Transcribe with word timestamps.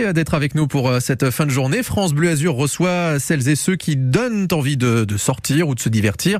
Merci 0.00 0.14
d'être 0.14 0.34
avec 0.34 0.54
nous 0.54 0.66
pour 0.66 0.90
cette 1.00 1.30
fin 1.30 1.46
de 1.46 1.50
journée. 1.50 1.82
France 1.82 2.14
Bleu 2.14 2.30
Azur 2.30 2.54
reçoit 2.54 3.18
celles 3.18 3.48
et 3.48 3.56
ceux 3.56 3.76
qui 3.76 3.96
donnent 3.96 4.48
envie 4.52 4.76
de, 4.76 5.06
sortir 5.16 5.68
ou 5.68 5.74
de 5.74 5.80
se 5.80 5.88
divertir. 5.88 6.38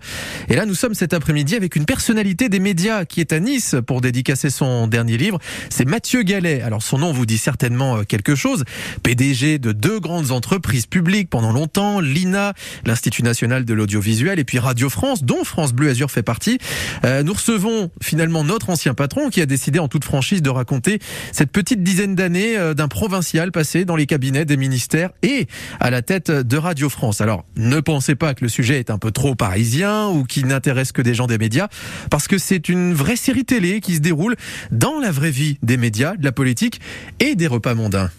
Et 0.49 0.57
là, 0.57 0.67
nous 0.67 0.75
sommes 0.75 0.95
cet 0.95 1.13
après-midi 1.13 1.57
avec 1.57 1.77
une 1.77 1.85
personnalité 1.85 2.49
des 2.49 2.59
médias 2.59 3.05
qui 3.05 3.21
est 3.21 3.33
à 3.33 3.41
Nice 3.41 3.77
pour 3.87 4.01
dédicacer 4.01 4.51
son 4.51 4.87
dernier 4.87 5.17
livre. 5.17 5.39
C'est 5.69 5.85
Mathieu 5.85 6.23
Gallet. 6.23 6.63
Alors 6.63 6.83
son 6.83 6.99
nom 6.99 7.13
vous 7.13 7.27
dit 7.27 7.39
certainement 7.39 8.05
quelque 8.05 8.35
chose. 8.35 8.65
PDG 9.03 9.59
de 9.59 9.73
deux 9.73 10.01
grandes 10.01 10.31
entreprises 10.31 10.87
publiques 10.87 11.29
pendant 11.29 11.53
longtemps, 11.53 12.01
l'INA, 12.01 12.55
l'Institut 12.87 13.23
national 13.23 13.65
de 13.65 13.75
l'audiovisuel, 13.75 14.39
et 14.39 14.45
puis 14.45 14.59
Radio 14.59 14.89
France, 14.89 15.25
dont 15.25 15.45
France 15.45 15.73
Bleu 15.73 15.91
Azur 15.91 16.11
fait 16.11 16.23
partie. 16.23 16.59
Euh, 17.05 17.23
nous 17.23 17.35
recevons 17.35 17.91
finalement 18.01 18.45
notre 18.45 18.71
ancien 18.71 18.95
patron 18.95 19.29
qui 19.29 19.41
a 19.43 19.47
décidé 19.47 19.79
en 19.79 19.89
toute 19.89 20.05
franchise 20.05 20.41
de 20.41 20.51
raconter 20.51 20.99
cette 21.33 21.53
petite 21.53 21.83
dizaine 21.83 22.15
d'années 22.15 22.57
euh, 22.57 22.75
d'un 22.75 22.89
provincial 22.89 23.50
dans 23.85 23.97
les 23.97 24.07
cabinets 24.07 24.45
des 24.45 24.57
ministères 24.57 25.11
et 25.23 25.47
à 25.81 25.91
la 25.91 26.03
tête 26.03 26.31
de 26.31 26.57
Radio 26.57 26.89
France. 26.89 27.21
Alors, 27.21 27.45
ne 27.57 27.81
pensez 27.81 28.15
pas 28.15 28.35
que 28.35 28.45
le 28.45 28.49
sujet 28.49 28.79
est 28.79 28.91
un 28.91 28.99
peu 28.99 29.11
trop 29.11 29.35
parisien 29.35 30.09
ou 30.09 30.25
qu'il 30.25 30.47
n'intéresse 30.47 30.93
que 30.93 31.03
des 31.03 31.15
gens 31.15 31.27
des 31.27 31.39
médias, 31.39 31.69
parce 32.11 32.29
que 32.29 32.39
c'est 32.39 32.69
une 32.69 32.95
vraie 32.95 33.17
série 33.17 33.45
télé 33.45 33.81
qui 33.81 33.97
se 33.97 34.01
déroule 34.01 34.37
dans 34.71 34.99
la 34.99 35.11
vraie 35.11 35.31
vie 35.31 35.59
des 35.63 35.77
médias, 35.77 36.17
de 36.17 36.25
la 36.25 36.33
politique 36.33 36.81
et 37.19 37.35
des 37.35 37.47
repas 37.47 37.75
mondains. 37.75 38.11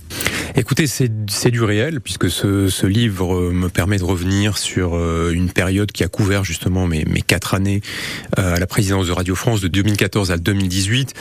Écoutez, 0.54 0.86
c'est 0.86 1.50
du 1.50 1.64
réel, 1.64 2.02
puisque 2.02 2.30
ce, 2.30 2.68
ce, 2.68 2.86
livre 2.86 3.36
euh, 3.36 3.52
me 3.54 3.70
permet 3.70 3.98
de 3.98 4.04
revenir 4.04 4.58
sur 4.58 4.96
euh, 4.96 5.32
une 5.34 5.50
période 5.50 5.94
qui 5.94 6.04
a 6.04 6.10
couvert 6.10 6.44
justement 6.44 6.88
mes, 6.88 7.06
mes 7.06 7.22
quatre 7.22 7.54
années 7.54 7.80
euh, 8.38 8.56
à 8.56 8.60
la 8.60 8.68
présidence 8.68 9.08
de 9.08 9.14
Radio 9.14 9.34
France 9.34 9.62
de 9.62 9.70
2014 9.70 10.30
à 10.30 10.38
2018, 10.38 11.14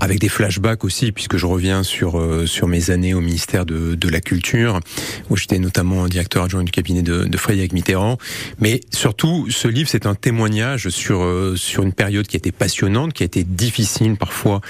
avec 0.00 0.18
des 0.18 0.30
flashbacks 0.30 0.84
aussi, 0.84 1.12
puisque 1.12 1.36
je 1.36 1.44
reviens 1.44 1.82
sur, 1.82 2.22
sur 2.46 2.66
mes 2.66 2.90
années 2.90 3.12
au 3.12 3.20
ministère 3.20 3.66
de, 3.66 3.94
de 3.94 4.08
la 4.08 4.20
Culture, 4.20 4.80
où 5.28 5.36
j'étais 5.36 5.58
notamment 5.58 6.06
directeur 6.06 6.44
adjoint 6.44 6.64
du 6.64 6.72
cabinet 6.72 7.02
de, 7.02 7.24
de 7.24 7.36
Frédéric 7.36 7.74
Mitterrand. 7.74 8.16
Mais 8.58 8.80
surtout, 8.90 9.50
ce 9.50 9.68
livre, 9.68 9.90
c'est 9.90 10.06
un 10.06 10.14
témoignage 10.14 10.88
sur, 10.88 11.26
sur 11.56 11.82
une 11.82 11.92
période 11.92 12.26
qui 12.26 12.36
a 12.36 12.38
été 12.38 12.52
passionnante, 12.52 13.12
qui 13.12 13.22
a 13.22 13.26
été 13.26 13.44
difficile 13.44 14.16
parfois, 14.16 14.62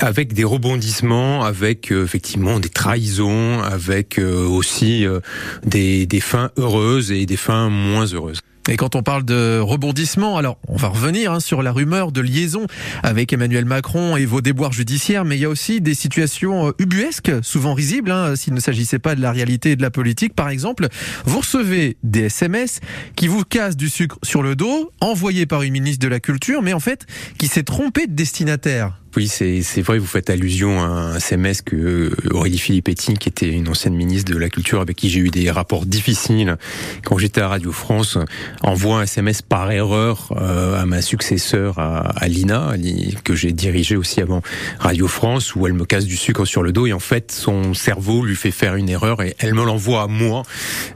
avec 0.00 0.32
des 0.32 0.44
rebondissements, 0.44 1.44
avec 1.44 1.90
effectivement 1.90 2.58
des 2.58 2.70
trahisons, 2.70 3.65
avec 3.66 4.18
euh, 4.18 4.46
aussi 4.46 5.06
euh, 5.06 5.20
des, 5.64 6.06
des 6.06 6.20
fins 6.20 6.50
heureuses 6.56 7.12
et 7.12 7.26
des 7.26 7.36
fins 7.36 7.68
moins 7.68 8.06
heureuses. 8.06 8.40
Et 8.68 8.76
quand 8.76 8.96
on 8.96 9.02
parle 9.02 9.24
de 9.24 9.60
rebondissement, 9.60 10.38
alors 10.38 10.58
on 10.66 10.76
va 10.76 10.88
revenir 10.88 11.32
hein, 11.32 11.38
sur 11.38 11.62
la 11.62 11.70
rumeur 11.70 12.10
de 12.10 12.20
liaison 12.20 12.66
avec 13.04 13.32
Emmanuel 13.32 13.64
Macron 13.64 14.16
et 14.16 14.26
vos 14.26 14.40
déboires 14.40 14.72
judiciaires, 14.72 15.24
mais 15.24 15.36
il 15.36 15.40
y 15.40 15.44
a 15.44 15.48
aussi 15.48 15.80
des 15.80 15.94
situations 15.94 16.68
euh, 16.68 16.72
ubuesques, 16.80 17.30
souvent 17.42 17.74
risibles, 17.74 18.10
hein, 18.10 18.34
s'il 18.34 18.54
ne 18.54 18.60
s'agissait 18.60 18.98
pas 18.98 19.14
de 19.14 19.22
la 19.22 19.30
réalité 19.30 19.72
et 19.72 19.76
de 19.76 19.82
la 19.82 19.90
politique. 19.90 20.34
Par 20.34 20.48
exemple, 20.48 20.88
vous 21.24 21.38
recevez 21.38 21.96
des 22.02 22.24
SMS 22.24 22.80
qui 23.14 23.28
vous 23.28 23.44
cassent 23.44 23.76
du 23.76 23.88
sucre 23.88 24.18
sur 24.24 24.42
le 24.42 24.56
dos, 24.56 24.90
envoyés 25.00 25.46
par 25.46 25.62
une 25.62 25.72
ministre 25.72 26.04
de 26.04 26.08
la 26.08 26.18
Culture, 26.18 26.62
mais 26.62 26.72
en 26.72 26.80
fait 26.80 27.06
qui 27.38 27.46
s'est 27.46 27.62
trompé 27.62 28.08
de 28.08 28.14
destinataire. 28.14 29.00
Oui, 29.16 29.28
c'est 29.28 29.80
vrai, 29.80 29.96
vous 29.96 30.06
faites 30.06 30.28
allusion 30.28 30.78
à 30.82 30.84
un 30.84 31.16
SMS 31.16 31.62
que 31.62 31.74
euh, 31.74 32.10
Aurélie 32.32 32.58
Filippetti, 32.58 33.14
qui 33.14 33.30
était 33.30 33.48
une 33.48 33.66
ancienne 33.66 33.94
ministre 33.94 34.30
de 34.30 34.38
la 34.38 34.50
Culture, 34.50 34.82
avec 34.82 34.94
qui 34.94 35.08
j'ai 35.08 35.20
eu 35.20 35.30
des 35.30 35.50
rapports 35.50 35.86
difficiles 35.86 36.58
quand 37.02 37.16
j'étais 37.16 37.40
à 37.40 37.48
Radio 37.48 37.72
France, 37.72 38.18
envoie 38.62 38.98
un 38.98 39.02
SMS 39.04 39.40
par 39.40 39.72
erreur 39.72 40.34
euh, 40.36 40.78
à 40.78 40.84
ma 40.84 41.00
successeur 41.00 41.78
à, 41.78 42.28
Lina, 42.28 42.74
que 43.24 43.34
j'ai 43.34 43.52
dirigé 43.52 43.96
aussi 43.96 44.20
avant 44.20 44.42
Radio 44.80 45.08
France, 45.08 45.56
où 45.56 45.66
elle 45.66 45.72
me 45.72 45.86
casse 45.86 46.04
du 46.04 46.18
sucre 46.18 46.44
sur 46.44 46.62
le 46.62 46.72
dos, 46.72 46.86
et 46.86 46.92
en 46.92 47.00
fait, 47.00 47.32
son 47.32 47.72
cerveau 47.72 48.22
lui 48.22 48.36
fait 48.36 48.50
faire 48.50 48.74
une 48.74 48.90
erreur, 48.90 49.22
et 49.22 49.34
elle 49.38 49.54
me 49.54 49.64
l'envoie 49.64 50.02
à 50.02 50.08
moi. 50.08 50.42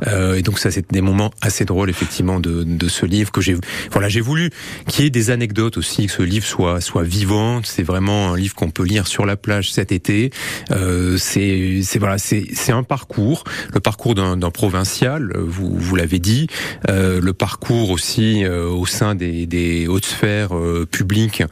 Euh, 0.06 0.34
et 0.34 0.42
donc 0.42 0.58
ça, 0.58 0.70
c'est 0.70 0.92
des 0.92 1.00
moments 1.00 1.30
assez 1.40 1.64
drôles, 1.64 1.88
effectivement, 1.88 2.38
de, 2.38 2.64
de 2.64 2.88
ce 2.88 3.06
livre 3.06 3.32
que 3.32 3.40
j'ai... 3.40 3.56
Voilà, 3.92 4.10
j'ai 4.10 4.20
voulu 4.20 4.50
qu'il 4.88 5.04
y 5.04 5.06
ait 5.06 5.10
des 5.10 5.30
anecdotes 5.30 5.78
aussi, 5.78 6.06
que 6.06 6.12
ce 6.12 6.22
livre 6.22 6.44
soit, 6.44 6.82
soit 6.82 7.02
vivant, 7.02 7.62
c'est 7.64 7.82
vraiment 7.82 8.09
un 8.10 8.36
livre 8.36 8.54
qu'on 8.54 8.70
peut 8.70 8.84
lire 8.84 9.06
sur 9.06 9.26
la 9.26 9.36
plage 9.36 9.72
cet 9.72 9.92
été. 9.92 10.30
Euh, 10.70 11.16
c'est 11.18 11.80
voilà, 11.98 12.18
c'est 12.18 12.72
un 12.72 12.82
parcours, 12.82 13.44
le 13.72 13.80
parcours 13.80 14.14
d'un 14.14 14.50
provincial, 14.50 15.32
vous 15.36 15.70
vous 15.76 15.96
l'avez 15.96 16.18
dit, 16.18 16.46
euh, 16.88 17.20
le 17.20 17.32
parcours 17.32 17.90
aussi 17.90 18.44
euh, 18.44 18.68
au 18.68 18.86
sein 18.86 19.14
des, 19.14 19.46
des 19.46 19.86
hautes 19.86 20.06
sphères 20.06 20.56
euh, 20.56 20.86
publiques 20.90 21.42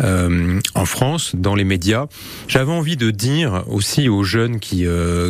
euh, 0.00 0.60
en 0.74 0.84
France, 0.84 1.32
dans 1.34 1.54
les 1.54 1.64
médias. 1.64 2.06
J'avais 2.48 2.72
envie 2.72 2.96
de 2.96 3.10
dire 3.10 3.64
aussi 3.68 4.08
aux 4.08 4.22
jeunes 4.22 4.60
qui 4.60 4.86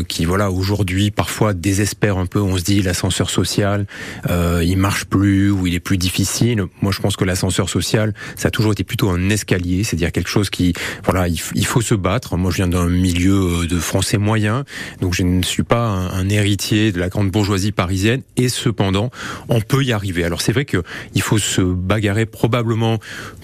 qui 0.09 0.25
voilà 0.25 0.51
aujourd'hui 0.51 1.11
parfois 1.11 1.55
désespèrent 1.55 2.19
un 2.19 2.27
peu. 2.27 2.41
On 2.41 2.57
se 2.57 2.63
dit 2.63 2.83
l'ascenseur 2.83 3.31
social, 3.31 3.87
il 4.29 4.77
marche 4.77 5.05
plus 5.07 5.51
ou 5.51 5.67
il 5.67 5.75
est 5.75 5.81
plus 5.81 5.99
difficile. 5.99 6.65
Moi, 6.83 6.93
je 6.93 7.01
pense 7.01 7.17
que 7.17 7.25
l'ascenseur 7.25 7.69
social, 7.69 8.15
ça 8.37 8.49
a 8.49 8.51
toujours 8.51 8.73
été 8.73 8.85
plutôt 8.85 9.11
un 9.11 9.31
escalier, 9.31 9.85
c'est-à-dire 9.85 10.13
quelque 10.13 10.29
chose 10.29 10.51
qui 10.51 10.73
voilà, 11.05 11.29
il, 11.29 11.67
faut 11.67 11.81
se 11.81 11.95
battre. 11.95 12.37
Moi, 12.37 12.51
je 12.51 12.57
viens 12.57 12.69
d'un 12.69 12.89
milieu 12.89 13.63
euh, 13.63 13.67
de 13.67 13.79
français 13.79 14.19
moyen, 14.19 14.65
donc 15.01 15.15
je 15.15 15.23
ne 15.23 15.43
suis 15.43 15.63
pas 15.63 15.87
un, 15.89 16.29
héritier 16.29 16.93
de 16.93 16.99
la 16.99 17.09
grande 17.09 17.31
bourgeoisie 17.31 17.73
parisienne. 17.73 18.23
Et 18.37 18.49
cependant, 18.49 19.11
on 19.49 19.61
peut 19.61 19.83
y 19.83 19.93
arriver. 19.93 20.25
Alors 20.25 20.41
c'est 20.41 20.53
vrai 20.53 20.65
que 20.65 20.83
il 21.15 21.23
faut 21.23 21.39
se 21.39 21.63
bagarrer 21.63 22.27
probablement 22.27 22.99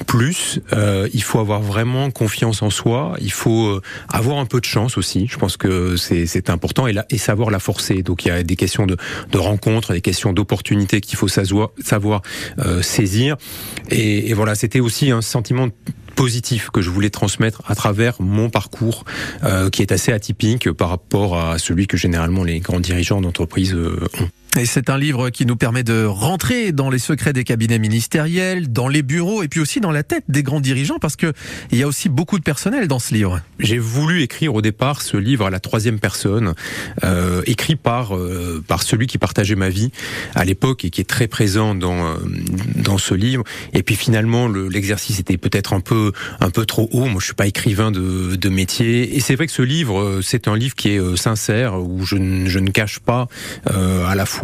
plus. 0.07 0.61
Euh, 0.73 1.09
il 1.15 1.23
faut 1.23 1.39
avoir 1.39 1.63
vraiment 1.63 2.11
confiance 2.11 2.63
en 2.63 2.71
soi. 2.71 3.17
Il 3.21 3.33
faut 3.33 3.67
euh, 3.67 3.83
avoir 4.09 4.39
un 4.39 4.47
peu 4.47 4.61
de 4.61 4.65
chance 4.67 4.99
aussi. 4.99 5.27
Je 5.29 5.39
pense 5.39 5.57
que 5.57 5.97
c'est 5.97 6.51
important 6.51 6.87
et, 6.87 7.19
savoir 7.19 7.51
la 7.51 7.59
forcer. 7.59 8.03
Donc 8.03 8.25
il 8.25 8.29
y 8.29 8.31
a 8.31 8.43
des 8.43 8.57
questions 8.57 8.87
de, 8.87 8.97
de 9.31 9.39
rencontres, 9.39 9.93
des 9.93 10.03
questions 10.03 10.33
d'opportunités 10.33 11.01
qu'il 11.01 11.17
faut 11.17 11.29
savoir, 11.29 11.71
saisir. 12.83 13.37
Et, 13.91 14.31
et 14.31 14.35
voilà, 14.35 14.55
c'était 14.55 14.81
aussi 14.81 15.11
un 15.11 15.23
sentiment 15.23 15.69
positif 16.15 16.71
que 16.71 16.81
je 16.81 16.91
voulais 16.91 17.11
transmettre 17.11 17.63
à 17.67 17.75
travers 17.75 18.15
mon 18.21 18.51
parcours, 18.51 19.05
euh, 19.43 19.71
qui 19.71 19.83
est 19.83 19.93
assez 19.93 20.13
atypique 20.13 20.71
par 20.73 20.89
rapport 20.89 21.39
à 21.39 21.59
celui 21.59 21.87
que 21.87 21.97
généralement 21.97 22.45
les 22.45 22.61
grands 22.61 22.81
dirigeants 22.81 23.21
d'entreprise 23.21 23.75
euh, 23.75 24.01
ont. 24.21 24.29
Et 24.57 24.67
c'est 24.67 24.89
un 24.89 24.99
livre 24.99 25.31
qui 25.31 25.47
nous 25.47 25.57
permet 25.57 25.83
de 25.83 26.05
rentrer 26.05 26.71
dans 26.71 26.89
les 26.89 27.01
secrets 27.01 27.33
des 27.33 27.43
cabinets 27.43 27.81
ministériels, 27.81 28.71
dans 28.71 28.87
les 28.87 29.03
bureaux 29.03 29.43
et 29.43 29.49
puis 29.49 29.59
aussi 29.59 29.81
dans 29.81 29.91
la 29.91 30.05
tête 30.05 30.23
des 30.29 30.45
grands 30.45 30.61
dirigeants 30.61 30.99
parce 31.01 31.17
que 31.17 31.33
il 31.73 31.79
y 31.79 31.83
a 31.83 31.89
aussi 31.89 32.09
beaucoup 32.09 32.39
de 32.39 32.45
personnel 32.45 32.87
dans 32.87 33.01
ce 33.01 33.13
livre. 33.15 33.41
J'ai 33.59 33.79
voulu 33.79 34.23
écrire 34.23 34.55
au 34.55 34.63
départ 34.63 35.03
ce 35.03 35.17
livre 35.17 35.47
à 35.47 35.51
la 35.51 35.59
troisième 35.59 35.99
personne, 35.99 36.55
euh, 37.03 37.43
écrit 37.47 37.75
par 37.75 38.15
euh, 38.15 38.63
par 38.67 38.85
celui 38.85 39.09
qui 39.09 39.19
partageait 39.19 39.57
ma 39.57 39.71
vie 39.71 39.91
à 40.37 40.45
l'époque 40.45 40.85
et 40.85 40.91
qui 40.91 41.01
est 41.01 41.09
très 41.09 41.27
présent 41.27 41.75
dans 41.75 42.07
euh, 42.07 42.15
dans 42.77 42.99
ce 42.99 43.15
livre. 43.15 43.43
Et 43.73 43.83
puis 43.83 43.97
finalement 43.97 44.47
l'exercice 44.47 45.19
était 45.19 45.37
peut-être 45.37 45.73
un 45.73 45.81
peu 45.81 46.13
un 46.39 46.51
peu 46.51 46.65
trop 46.65 46.89
haut. 46.93 47.07
Moi 47.07 47.19
je 47.19 47.25
suis 47.25 47.35
pas 47.35 47.49
écrivain 47.49 47.91
de, 47.91 48.37
de 48.37 48.49
métier 48.49 49.17
et 49.17 49.21
c'est 49.21 49.35
vrai 49.35 49.47
que 49.47 49.53
ce 49.53 49.63
livre 49.63 49.99
euh, 49.99 50.23
c'est 50.23 50.47
un 50.47 50.57
livre 50.57 50.77
qui 50.77 50.91
est 50.91 51.01
euh, 51.01 51.17
sincère 51.17 51.75
où 51.83 52.07
je, 52.07 52.17
je 52.47 52.59
ne 52.61 52.71
cache 52.71 53.01
pas 53.01 53.27
à 53.67 54.15
la 54.15 54.27
fois 54.27 54.44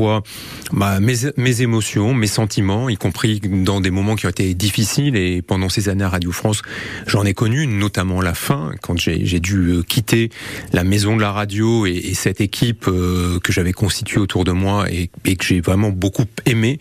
bah, 0.72 1.00
mes, 1.00 1.62
émotions, 1.62 2.14
mes 2.14 2.26
sentiments, 2.26 2.88
y 2.88 2.96
compris 2.96 3.40
dans 3.40 3.80
des 3.80 3.90
moments 3.90 4.14
qui 4.14 4.26
ont 4.26 4.30
été 4.30 4.54
difficiles. 4.54 5.16
Et 5.16 5.42
pendant 5.42 5.68
ces 5.68 5.88
années 5.88 6.04
à 6.04 6.08
Radio 6.08 6.32
France, 6.32 6.62
j'en 7.06 7.24
ai 7.24 7.34
connu, 7.34 7.66
notamment 7.66 8.20
la 8.20 8.34
fin, 8.34 8.72
quand 8.80 8.98
j'ai 8.98 9.40
dû 9.40 9.56
euh, 9.56 9.82
quitter 9.82 10.30
la 10.72 10.84
maison 10.84 11.16
de 11.16 11.20
la 11.20 11.32
radio 11.32 11.86
et, 11.86 11.90
et 11.90 12.14
cette 12.14 12.40
équipe 12.40 12.86
euh, 12.88 13.38
que 13.40 13.52
j'avais 13.52 13.72
constituée 13.72 14.20
autour 14.20 14.44
de 14.44 14.52
moi 14.52 14.86
et, 14.90 15.08
que 15.36 15.44
j'ai 15.44 15.60
vraiment 15.60 15.90
beaucoup 15.90 16.26
aimé. 16.46 16.78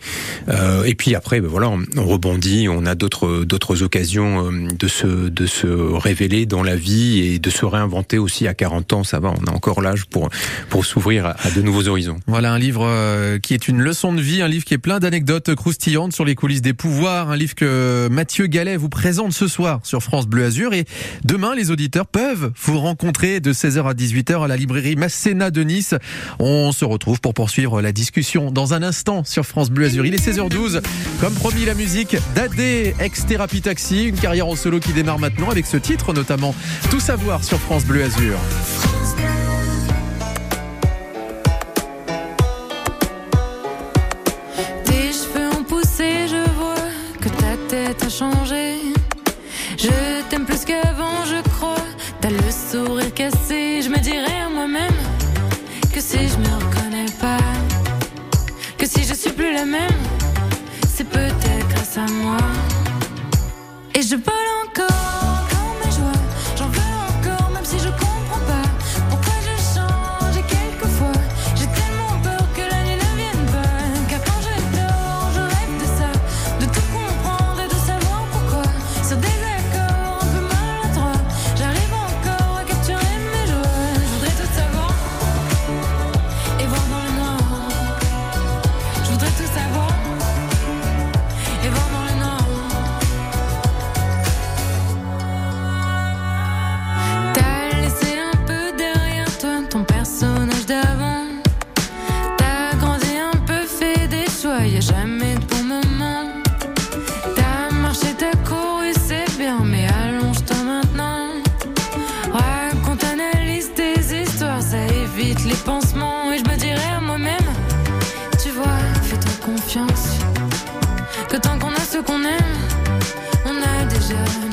Euh, 0.48 0.84
et 0.84 0.94
puis 0.94 1.14
après, 1.14 1.40
ben 1.40 1.48
voilà, 1.48 1.68
on, 1.68 1.82
on, 1.96 2.04
rebondit, 2.04 2.68
on 2.68 2.86
a 2.86 2.94
d'autres 2.94 3.82
occasions 3.82 4.50
de 4.52 4.88
se 4.88 5.28
de 5.28 5.46
se 5.46 5.66
révéler 5.66 6.46
dans 6.46 6.62
la 6.62 6.76
vie 6.76 7.20
et 7.20 7.38
de 7.38 7.50
se 7.50 7.64
réinventer 7.64 8.18
aussi 8.18 8.46
à 8.46 8.54
40 8.54 8.92
ans. 8.92 9.04
Ça 9.04 9.20
va, 9.20 9.32
on 9.40 9.46
a 9.46 9.54
encore 9.54 9.80
l'âge 9.82 10.06
pour 10.06 10.28
pour 10.68 10.84
s'ouvrir 10.84 11.26
à 11.26 11.50
de 11.54 11.62
nouveaux 11.62 11.88
horizons. 11.88 12.18
Voilà 12.26 12.52
un 12.52 12.58
livre 12.58 12.86
euh, 13.10 13.38
qui 13.38 13.54
est 13.54 13.68
une 13.68 13.80
leçon 13.80 14.12
de 14.12 14.20
vie, 14.20 14.42
un 14.42 14.48
livre 14.48 14.64
qui 14.64 14.74
est 14.74 14.78
plein 14.78 15.00
d'anecdotes 15.00 15.54
croustillantes 15.54 16.12
sur 16.12 16.24
les 16.24 16.34
coulisses 16.34 16.62
des 16.62 16.72
pouvoirs, 16.72 17.30
un 17.30 17.36
livre 17.36 17.54
que 17.54 18.08
Mathieu 18.10 18.46
Gallet 18.46 18.76
vous 18.76 18.88
présente 18.88 19.32
ce 19.32 19.48
soir 19.48 19.80
sur 19.82 20.02
France 20.02 20.26
Bleu 20.26 20.44
Azur 20.44 20.72
et 20.72 20.84
demain 21.24 21.54
les 21.54 21.70
auditeurs 21.70 22.06
peuvent 22.06 22.52
vous 22.62 22.78
rencontrer 22.78 23.40
de 23.40 23.52
16h 23.52 23.88
à 23.88 23.94
18h 23.94 24.44
à 24.44 24.48
la 24.48 24.56
librairie 24.56 24.96
Masséna 24.96 25.50
de 25.50 25.62
Nice. 25.62 25.94
On 26.38 26.72
se 26.72 26.84
retrouve 26.84 27.20
pour 27.20 27.34
poursuivre 27.34 27.82
la 27.82 27.92
discussion 27.92 28.50
dans 28.50 28.74
un 28.74 28.82
instant 28.82 29.24
sur 29.24 29.44
France 29.44 29.70
Bleu 29.70 29.86
Azur. 29.86 30.06
Il 30.06 30.14
est 30.14 30.24
16h12. 30.24 30.80
Comme 31.20 31.34
promis 31.34 31.64
la 31.64 31.74
musique 31.74 32.16
d'Adé 32.34 32.94
ex 33.00 33.26
Thérapie 33.26 33.62
Taxi, 33.62 34.04
une 34.04 34.16
carrière 34.16 34.46
en 34.46 34.56
solo 34.56 34.78
qui 34.78 34.92
démarre 34.92 35.18
maintenant 35.18 35.50
avec 35.50 35.66
ce 35.66 35.76
titre 35.76 36.12
notamment. 36.12 36.54
Tout 36.90 37.00
savoir 37.00 37.42
sur 37.44 37.58
France 37.58 37.84
Bleu 37.84 38.04
Azur. 38.04 38.38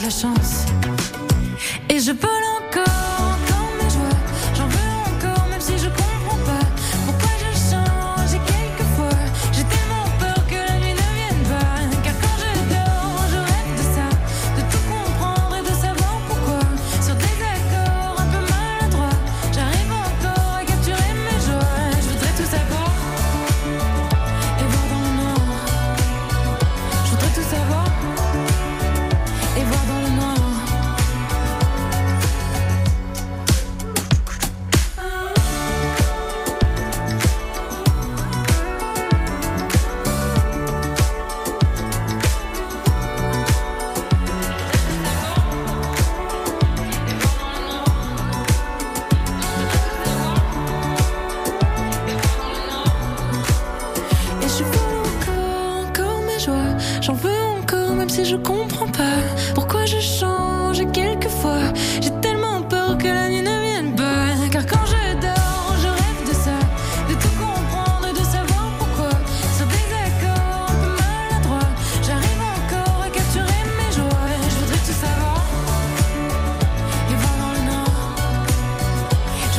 Chance. 0.09 0.65
Et 1.89 2.00
je 2.00 2.12
vole 2.12 2.37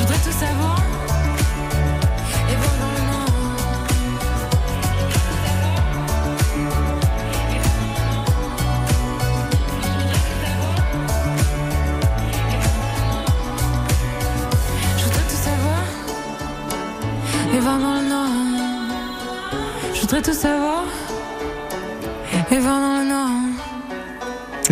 voudrais 0.09 0.25
tout 0.25 0.39
savoir 0.39 0.78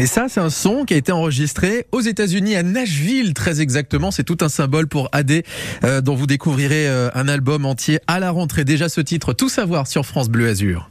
Et 0.06 0.08
ça, 0.08 0.26
c'est 0.28 0.38
un 0.38 0.50
son 0.50 0.84
qui 0.84 0.94
a 0.94 0.96
été 0.96 1.10
enregistré 1.10 1.84
aux 1.90 2.00
États-Unis, 2.00 2.54
à 2.54 2.62
Nashville, 2.62 3.34
très 3.34 3.60
exactement. 3.60 4.12
C'est 4.12 4.22
tout 4.22 4.38
un 4.40 4.48
symbole 4.48 4.86
pour 4.86 5.08
AD, 5.10 5.42
euh, 5.82 6.00
dont 6.00 6.14
vous 6.14 6.28
découvrirez 6.28 6.86
euh, 6.86 7.10
un 7.14 7.26
album 7.26 7.66
entier 7.66 7.98
à 8.06 8.20
la 8.20 8.30
rentrée. 8.30 8.64
Déjà 8.64 8.88
ce 8.88 9.00
titre, 9.00 9.32
Tout 9.32 9.48
savoir 9.48 9.88
sur 9.88 10.06
France 10.06 10.28
Bleu 10.28 10.46
Azur. 10.46 10.88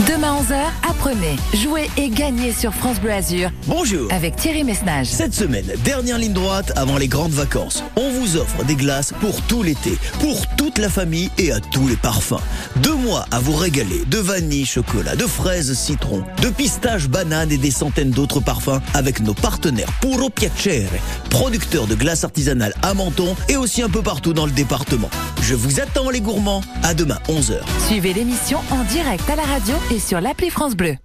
Demain 0.00 0.40
11h, 0.42 0.90
apprenez, 0.90 1.36
jouez 1.54 1.88
et 1.96 2.08
gagnez 2.08 2.52
sur 2.52 2.74
France 2.74 2.98
Bleu 3.00 3.12
Azur 3.12 3.50
Bonjour 3.68 4.12
avec 4.12 4.34
Thierry 4.34 4.64
Messnage. 4.64 5.06
Cette 5.06 5.32
semaine, 5.32 5.66
dernière 5.84 6.18
ligne 6.18 6.32
droite 6.32 6.72
avant 6.74 6.98
les 6.98 7.06
grandes 7.06 7.30
vacances. 7.30 7.84
On 7.94 8.10
vous 8.10 8.36
offre 8.36 8.64
des 8.64 8.74
glaces 8.74 9.12
pour 9.20 9.40
tout 9.42 9.62
l'été, 9.62 9.96
pour 10.18 10.48
toute 10.56 10.78
la 10.78 10.88
famille 10.88 11.30
et 11.38 11.52
à 11.52 11.60
tous 11.60 11.86
les 11.86 11.94
parfums. 11.94 12.42
Deux 12.76 12.96
mois 12.96 13.24
à 13.30 13.38
vous 13.38 13.54
régaler 13.54 14.02
de 14.08 14.18
vanille, 14.18 14.66
chocolat, 14.66 15.14
de 15.14 15.26
fraises, 15.26 15.72
citron, 15.74 16.24
de 16.42 16.48
pistache, 16.48 17.06
banane 17.08 17.52
et 17.52 17.58
des 17.58 17.70
centaines 17.70 18.10
d'autres 18.10 18.40
parfums 18.40 18.80
avec 18.94 19.20
nos 19.20 19.34
partenaires 19.34 19.92
Puro 20.00 20.28
Piacere, 20.28 20.90
producteurs 21.30 21.86
de 21.86 21.94
glace 21.94 22.24
artisanale 22.24 22.74
à 22.82 22.94
Menton 22.94 23.36
et 23.48 23.56
aussi 23.56 23.80
un 23.80 23.88
peu 23.88 24.02
partout 24.02 24.32
dans 24.32 24.46
le 24.46 24.52
département. 24.52 25.08
Je 25.40 25.54
vous 25.54 25.78
attends 25.78 26.10
les 26.10 26.20
gourmands. 26.20 26.62
À 26.82 26.94
demain 26.94 27.18
11h. 27.28 27.58
Suivez 27.86 28.12
l'émission 28.12 28.60
en 28.70 28.82
direct 28.84 29.28
à 29.30 29.36
la 29.36 29.42
radio 29.42 29.74
et 29.90 29.98
sur 29.98 30.20
l'appli 30.20 30.50
France 30.50 30.74
Bleu. 30.76 30.96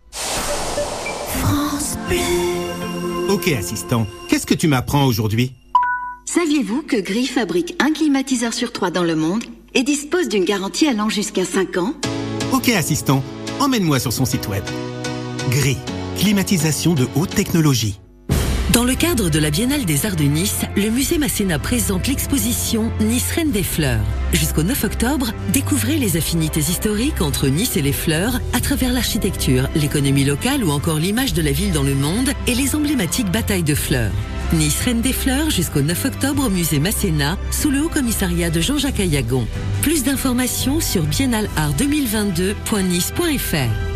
Ok, 3.29 3.47
assistant, 3.49 4.07
qu'est-ce 4.27 4.45
que 4.45 4.53
tu 4.53 4.67
m'apprends 4.67 5.05
aujourd'hui? 5.05 5.53
Saviez-vous 6.25 6.81
que 6.81 6.99
Gris 6.99 7.27
fabrique 7.27 7.75
un 7.79 7.91
climatiseur 7.91 8.53
sur 8.53 8.71
trois 8.71 8.91
dans 8.91 9.03
le 9.03 9.15
monde 9.15 9.43
et 9.73 9.83
dispose 9.83 10.29
d'une 10.29 10.45
garantie 10.45 10.87
allant 10.87 11.09
jusqu'à 11.09 11.45
5 11.45 11.77
ans? 11.77 11.93
Ok, 12.51 12.69
assistant, 12.69 13.23
emmène-moi 13.59 13.99
sur 13.99 14.13
son 14.13 14.25
site 14.25 14.47
web. 14.47 14.63
Gris, 15.49 15.77
climatisation 16.17 16.95
de 16.95 17.07
haute 17.15 17.35
technologie. 17.35 17.99
Dans 18.73 18.83
le 18.83 18.93
cadre 18.93 19.29
de 19.31 19.39
la 19.39 19.49
Biennale 19.49 19.85
des 19.85 20.05
Arts 20.05 20.15
de 20.15 20.25
Nice, 20.25 20.61
le 20.75 20.91
musée 20.91 21.17
Masséna 21.17 21.57
présente 21.57 22.05
l'exposition 22.07 22.91
Nice 22.99 23.31
Reine 23.31 23.49
des 23.49 23.63
Fleurs. 23.63 24.03
Jusqu'au 24.31 24.61
9 24.61 24.83
octobre, 24.83 25.31
découvrez 25.51 25.97
les 25.97 26.17
affinités 26.17 26.59
historiques 26.59 27.19
entre 27.21 27.47
Nice 27.47 27.77
et 27.77 27.81
les 27.81 27.93
fleurs 27.93 28.39
à 28.53 28.59
travers 28.59 28.93
l'architecture, 28.93 29.67
l'économie 29.75 30.23
locale 30.23 30.63
ou 30.63 30.69
encore 30.69 30.99
l'image 30.99 31.33
de 31.33 31.41
la 31.41 31.51
ville 31.51 31.71
dans 31.71 31.81
le 31.81 31.95
monde 31.95 32.29
et 32.45 32.53
les 32.53 32.75
emblématiques 32.75 33.31
batailles 33.31 33.63
de 33.63 33.73
fleurs. 33.73 34.11
Nice 34.53 34.79
Reine 34.85 35.01
des 35.01 35.13
Fleurs 35.13 35.49
jusqu'au 35.49 35.81
9 35.81 36.05
octobre 36.05 36.45
au 36.45 36.49
musée 36.49 36.77
Masséna 36.79 37.39
sous 37.49 37.71
le 37.71 37.81
haut 37.81 37.89
commissariat 37.89 38.51
de 38.51 38.61
Jean-Jacques 38.61 38.99
Ayagon. 38.99 39.47
Plus 39.81 40.03
d'informations 40.03 40.79
sur 40.79 41.07
biennaleart2022.nice.fr. 41.07 43.88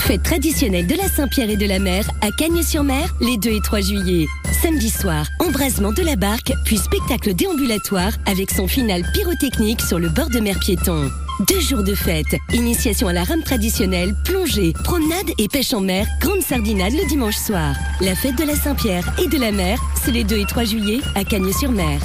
Fête 0.00 0.22
traditionnelle 0.22 0.86
de 0.86 0.96
la 0.96 1.08
Saint-Pierre 1.08 1.50
et 1.50 1.56
de 1.56 1.66
la 1.66 1.78
Mer 1.78 2.04
à 2.20 2.30
Cagnes-sur-Mer 2.30 3.14
les 3.20 3.36
2 3.36 3.50
et 3.50 3.60
3 3.60 3.80
juillet. 3.80 4.26
Samedi 4.62 4.90
soir, 4.90 5.26
embrasement 5.38 5.92
de 5.92 6.02
la 6.02 6.16
barque, 6.16 6.52
puis 6.64 6.78
spectacle 6.78 7.34
déambulatoire 7.34 8.12
avec 8.26 8.50
son 8.50 8.66
final 8.66 9.02
pyrotechnique 9.12 9.80
sur 9.80 9.98
le 9.98 10.08
bord 10.08 10.30
de 10.30 10.40
mer 10.40 10.58
piéton. 10.58 11.08
Deux 11.48 11.60
jours 11.60 11.84
de 11.84 11.94
fête, 11.94 12.34
initiation 12.52 13.08
à 13.08 13.12
la 13.12 13.24
rame 13.24 13.42
traditionnelle, 13.42 14.14
plongée, 14.24 14.72
promenade 14.84 15.30
et 15.38 15.48
pêche 15.48 15.74
en 15.74 15.80
mer, 15.80 16.06
grande 16.20 16.42
sardinade 16.42 16.92
le 16.92 17.06
dimanche 17.06 17.36
soir. 17.36 17.74
La 18.00 18.14
fête 18.14 18.36
de 18.36 18.44
la 18.44 18.56
Saint-Pierre 18.56 19.04
et 19.22 19.28
de 19.28 19.38
la 19.38 19.52
Mer, 19.52 19.78
c'est 20.02 20.12
les 20.12 20.24
2 20.24 20.38
et 20.38 20.46
3 20.46 20.64
juillet 20.64 21.00
à 21.14 21.24
Cagnes-sur-Mer. 21.24 22.00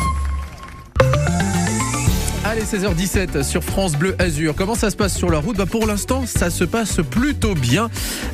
Allez, 2.56 2.64
16h17 2.64 3.44
sur 3.44 3.64
France 3.64 3.98
Bleu 3.98 4.16
Azur. 4.18 4.56
Comment 4.56 4.76
ça 4.76 4.90
se 4.90 4.96
passe 4.96 5.18
sur 5.18 5.30
la 5.30 5.40
route? 5.40 5.58
Bah 5.58 5.66
Pour 5.66 5.86
l'instant, 5.88 6.26
ça 6.26 6.50
se 6.50 6.64
passe 6.64 7.00
plutôt 7.10 7.54
bien. 7.54 7.90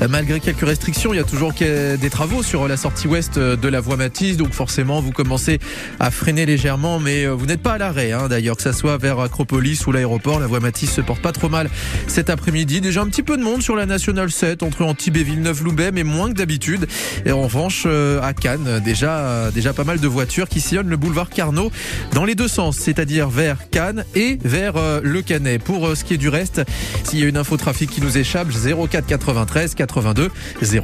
Malgré 0.10 0.40
quelques 0.40 0.66
restrictions, 0.66 1.14
il 1.14 1.18
y 1.18 1.20
a 1.20 1.24
toujours 1.24 1.54
des 1.54 2.10
travaux 2.12 2.44
sur 2.44 2.68
la 2.68 2.78
sortie 2.78 3.08
ouest 3.08 3.40
de 3.40 3.68
la 3.68 3.80
voie 3.80 3.98
Matisse. 3.98 4.38
Donc 4.38 4.52
forcément, 4.52 5.02
vous 5.02 5.12
commencez 5.12 5.60
à 6.00 6.12
freiner 6.12 6.46
légèrement, 6.46 7.00
mais 7.00 7.26
euh, 7.26 7.32
vous 7.32 7.46
n'êtes 7.46 7.62
pas 7.62 7.74
à 7.74 7.78
l'arrêt. 7.80 8.12
Hein, 8.12 8.28
D'ailleurs, 8.28 8.58
que 8.58 8.62
ça 8.62 8.74
soit 8.74 8.98
vers 8.98 9.20
Acropolis 9.20 9.88
ou 9.88 9.92
l'aéroport, 9.92 10.40
la 10.40 10.46
voie 10.46 10.60
Matisse 10.60 10.92
se 10.92 11.02
porte 11.02 11.22
pas 11.22 11.32
trop 11.32 11.50
mal 11.50 11.70
cet 12.06 12.30
après-midi. 12.30 12.80
Déjà 12.80 13.02
un 13.02 13.08
petit 13.08 13.24
peu 13.24 13.38
de 13.38 13.44
monde 13.44 13.64
sur 13.64 13.76
la 13.76 13.88
Nationale 13.88 14.30
7 14.30 14.62
entre 14.62 14.84
Antibes 14.84 15.18
et 15.18 15.24
Villeneuve-Loubet, 15.24 15.92
mais 15.92 16.04
moins 16.04 16.30
que 16.30 16.36
d'habitude. 16.36 16.88
Et 17.26 17.32
en 17.32 17.42
revanche, 17.42 17.84
euh, 17.88 18.22
à 18.22 18.34
Cannes, 18.34 18.82
déjà, 18.86 19.50
déjà 19.52 19.74
pas 19.74 19.84
mal 19.84 20.00
de 20.00 20.08
voitures 20.08 20.48
qui 20.48 20.62
sillonnent 20.62 20.90
le 20.90 20.98
boulevard 20.98 21.30
Carnot 21.30 21.72
dans 22.14 22.26
les 22.26 22.36
deux 22.36 22.50
sens, 22.50 22.78
c'est-à-dire 22.78 23.30
vers 23.30 23.58
Cannes 23.72 24.06
et 24.16 24.38
vers 24.44 24.78
euh, 24.78 25.02
le 25.04 25.22
Canet. 25.22 25.62
Pour 25.62 25.88
euh, 25.88 25.96
ce 25.96 26.04
qui 26.04 26.14
est 26.14 26.18
du 26.18 26.30
reste, 26.30 26.62
s'il 27.04 27.20
y 27.20 27.24
a 27.24 27.28
une 27.28 27.38
info 27.38 27.58
trafic 27.58 27.90
qui 27.90 28.02
nous 28.02 28.18
échappe, 28.18 28.48
04 28.52 29.06
93 29.06 29.76
82 29.76 30.30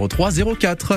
03 0.10 0.32
04. 0.60 0.94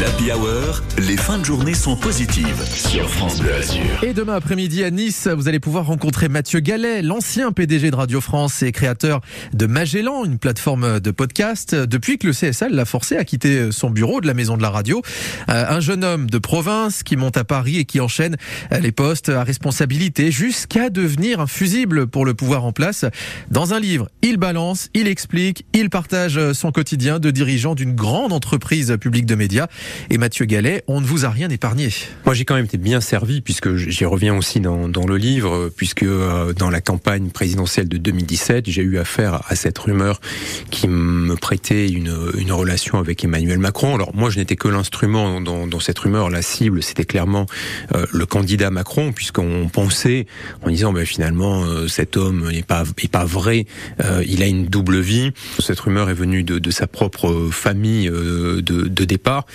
L'Happy 0.00 0.32
Hour, 0.32 0.82
les 0.98 1.16
fins 1.16 1.38
de 1.38 1.44
journée 1.44 1.74
sont 1.74 1.96
positives 1.96 2.62
sur 2.64 3.08
France 3.08 3.40
Bleu 3.40 3.54
Azur. 3.54 3.82
Et 4.02 4.12
demain 4.12 4.34
après-midi 4.34 4.84
à 4.84 4.90
Nice, 4.90 5.28
vous 5.28 5.48
allez 5.48 5.60
pouvoir 5.60 5.86
rencontrer 5.86 6.28
Mathieu 6.28 6.60
Gallet, 6.60 7.02
l'ancien 7.02 7.52
PDG 7.52 7.90
de 7.90 7.96
Radio 7.96 8.20
France 8.20 8.62
et 8.62 8.72
créateur 8.72 9.20
de 9.52 9.66
Magellan, 9.66 10.24
une 10.24 10.38
plateforme 10.38 11.00
de 11.00 11.10
podcast. 11.10 11.74
Depuis 11.74 12.18
que 12.18 12.26
le 12.26 12.32
CSA 12.32 12.68
l'a 12.68 12.84
forcé 12.84 13.16
à 13.16 13.24
quitter 13.24 13.70
son 13.72 13.90
bureau 13.90 14.20
de 14.20 14.26
la 14.26 14.34
maison 14.34 14.56
de 14.56 14.62
la 14.62 14.70
radio, 14.70 15.02
Euh, 15.50 15.64
un 15.68 15.80
jeune 15.80 16.04
homme 16.04 16.28
de 16.28 16.38
province 16.38 17.02
qui 17.02 17.16
monte 17.16 17.36
à 17.36 17.44
Paris 17.44 17.78
et 17.78 17.84
qui 17.84 18.00
enchaîne 18.00 18.36
les 18.80 18.92
postes 18.92 19.28
à 19.28 19.44
responsabilité 19.44 20.30
jusqu'à 20.30 20.90
devenir 20.90 21.40
un 21.40 21.46
fusible 21.58 22.06
pour 22.06 22.24
le 22.24 22.34
pouvoir 22.34 22.64
en 22.64 22.70
place. 22.70 23.04
Dans 23.50 23.74
un 23.74 23.80
livre, 23.80 24.08
il 24.22 24.36
balance, 24.36 24.90
il 24.94 25.08
explique, 25.08 25.66
il 25.72 25.90
partage 25.90 26.52
son 26.52 26.70
quotidien 26.70 27.18
de 27.18 27.32
dirigeant 27.32 27.74
d'une 27.74 27.96
grande 27.96 28.32
entreprise 28.32 28.96
publique 29.00 29.26
de 29.26 29.34
médias. 29.34 29.66
Et 30.08 30.18
Mathieu 30.18 30.44
Gallet, 30.44 30.84
on 30.86 31.00
ne 31.00 31.06
vous 31.06 31.24
a 31.24 31.30
rien 31.30 31.48
épargné. 31.50 31.88
Moi, 32.24 32.34
j'ai 32.34 32.44
quand 32.44 32.54
même 32.54 32.66
été 32.66 32.78
bien 32.78 33.00
servi, 33.00 33.40
puisque 33.40 33.74
j'y 33.74 34.04
reviens 34.04 34.36
aussi 34.36 34.60
dans, 34.60 34.86
le 34.86 35.16
livre, 35.16 35.52
euh, 35.52 35.74
puisque 35.74 36.04
euh, 36.04 36.52
dans 36.52 36.70
la 36.70 36.80
campagne 36.80 37.30
présidentielle 37.30 37.88
de 37.88 37.96
2017, 37.96 38.70
j'ai 38.70 38.82
eu 38.82 38.98
affaire 38.98 39.42
à 39.48 39.56
cette 39.56 39.78
rumeur 39.78 40.20
qui 40.70 40.86
me 40.86 41.34
prêtait 41.34 41.88
une, 41.88 42.08
relation 42.52 42.98
avec 42.98 43.24
Emmanuel 43.24 43.58
Macron. 43.58 43.96
Alors 43.96 44.14
moi, 44.14 44.30
je 44.30 44.38
n'étais 44.38 44.54
que 44.54 44.68
l'instrument 44.68 45.40
dans, 45.40 45.80
cette 45.80 45.98
rumeur. 45.98 46.30
La 46.30 46.42
cible, 46.42 46.84
c'était 46.84 47.04
clairement 47.04 47.46
euh, 47.96 48.06
le 48.12 48.26
candidat 48.26 48.70
Macron, 48.70 49.12
puisqu'on 49.12 49.68
pensait, 49.68 50.26
en 50.62 50.70
disant, 50.70 50.92
ben, 50.92 51.04
finalement, 51.04 51.47
euh, 51.54 51.88
cet 51.88 52.16
homme 52.16 52.50
n'est 52.50 52.62
pas, 52.62 52.84
vrai, 53.24 53.66
euh, 54.02 54.22
il 54.26 54.42
a 54.42 54.46
une 54.46 54.66
double 54.66 55.00
vie. 55.00 55.32
Cette 55.58 55.80
rumeur 55.80 56.10
est 56.10 56.14
venue 56.14 56.42
de, 56.42 56.70
sa 56.70 56.86
propre 56.86 57.48
famille 57.50 58.08
euh, 58.08 58.60
de, 58.62 59.04
départ. 59.04 59.46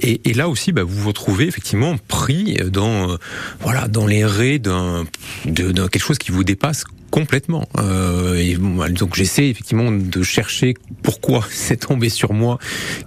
Et, 0.00 0.32
là 0.34 0.48
aussi, 0.48 0.72
bah, 0.72 0.82
vous 0.82 0.96
vous 0.96 1.08
retrouvez 1.08 1.46
effectivement 1.46 1.96
pris 2.08 2.56
dans, 2.70 3.16
voilà, 3.60 3.88
dans 3.88 4.06
les 4.06 4.24
raies 4.24 4.58
d'un 4.58 5.04
quelque 5.44 5.98
chose 5.98 6.18
qui 6.18 6.30
vous 6.30 6.44
dépasse 6.44 6.84
complètement. 7.14 7.68
Euh, 7.78 8.34
et 8.34 8.56
bon, 8.56 8.84
donc 8.92 9.14
j'essaie 9.14 9.46
effectivement 9.48 9.92
de 9.92 10.22
chercher 10.24 10.74
pourquoi 11.04 11.46
c'est 11.50 11.76
tombé 11.76 12.08
sur 12.08 12.32
moi 12.32 12.58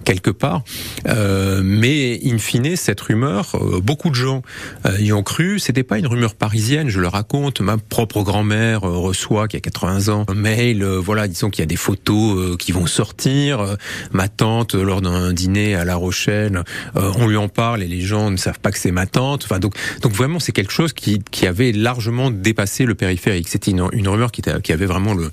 quelque 0.02 0.30
part. 0.30 0.62
Euh, 1.06 1.60
mais 1.62 2.18
in 2.24 2.38
fine, 2.38 2.74
cette 2.76 3.02
rumeur, 3.02 3.54
euh, 3.56 3.82
beaucoup 3.82 4.08
de 4.08 4.14
gens 4.14 4.40
euh, 4.86 4.98
y 4.98 5.12
ont 5.12 5.22
cru. 5.22 5.58
C'était 5.58 5.82
pas 5.82 5.98
une 5.98 6.06
rumeur 6.06 6.34
parisienne, 6.34 6.88
je 6.88 7.00
le 7.00 7.08
raconte. 7.08 7.60
Ma 7.60 7.76
propre 7.76 8.22
grand-mère 8.22 8.84
euh, 8.84 8.96
reçoit, 8.96 9.46
qui 9.46 9.58
a 9.58 9.60
80 9.60 10.08
ans, 10.08 10.24
un 10.26 10.34
mail, 10.34 10.82
voilà, 10.84 11.28
disons 11.28 11.50
qu'il 11.50 11.60
y 11.60 11.64
a 11.64 11.66
des 11.66 11.76
photos 11.76 12.56
qui 12.56 12.72
vont 12.72 12.86
sortir. 12.86 13.76
Ma 14.12 14.28
tante, 14.28 14.74
lors 14.74 15.02
d'un 15.02 15.34
dîner 15.34 15.74
à 15.74 15.84
La 15.84 15.96
Rochelle, 15.96 16.62
on 16.94 17.26
lui 17.26 17.36
en 17.36 17.48
parle 17.48 17.82
et 17.82 17.88
les 17.88 18.00
gens 18.00 18.30
ne 18.30 18.38
savent 18.38 18.60
pas 18.60 18.70
que 18.70 18.78
c'est 18.78 18.90
ma 18.90 19.04
tante. 19.04 19.44
Enfin, 19.44 19.58
donc, 19.58 19.74
donc 20.00 20.12
vraiment, 20.12 20.40
c'est 20.40 20.52
quelque 20.52 20.72
chose 20.72 20.94
qui, 20.94 21.22
qui 21.30 21.46
avait 21.46 21.72
largement 21.72 22.30
dépassé 22.30 22.86
le 22.86 22.94
périphérique. 22.94 23.48
C'était 23.48 23.72
une, 23.72 23.86
une 23.97 23.97
rumeur 24.06 24.30
qui, 24.30 24.42
qui 24.62 24.72
avait 24.72 24.86
vraiment 24.86 25.14
le, 25.14 25.30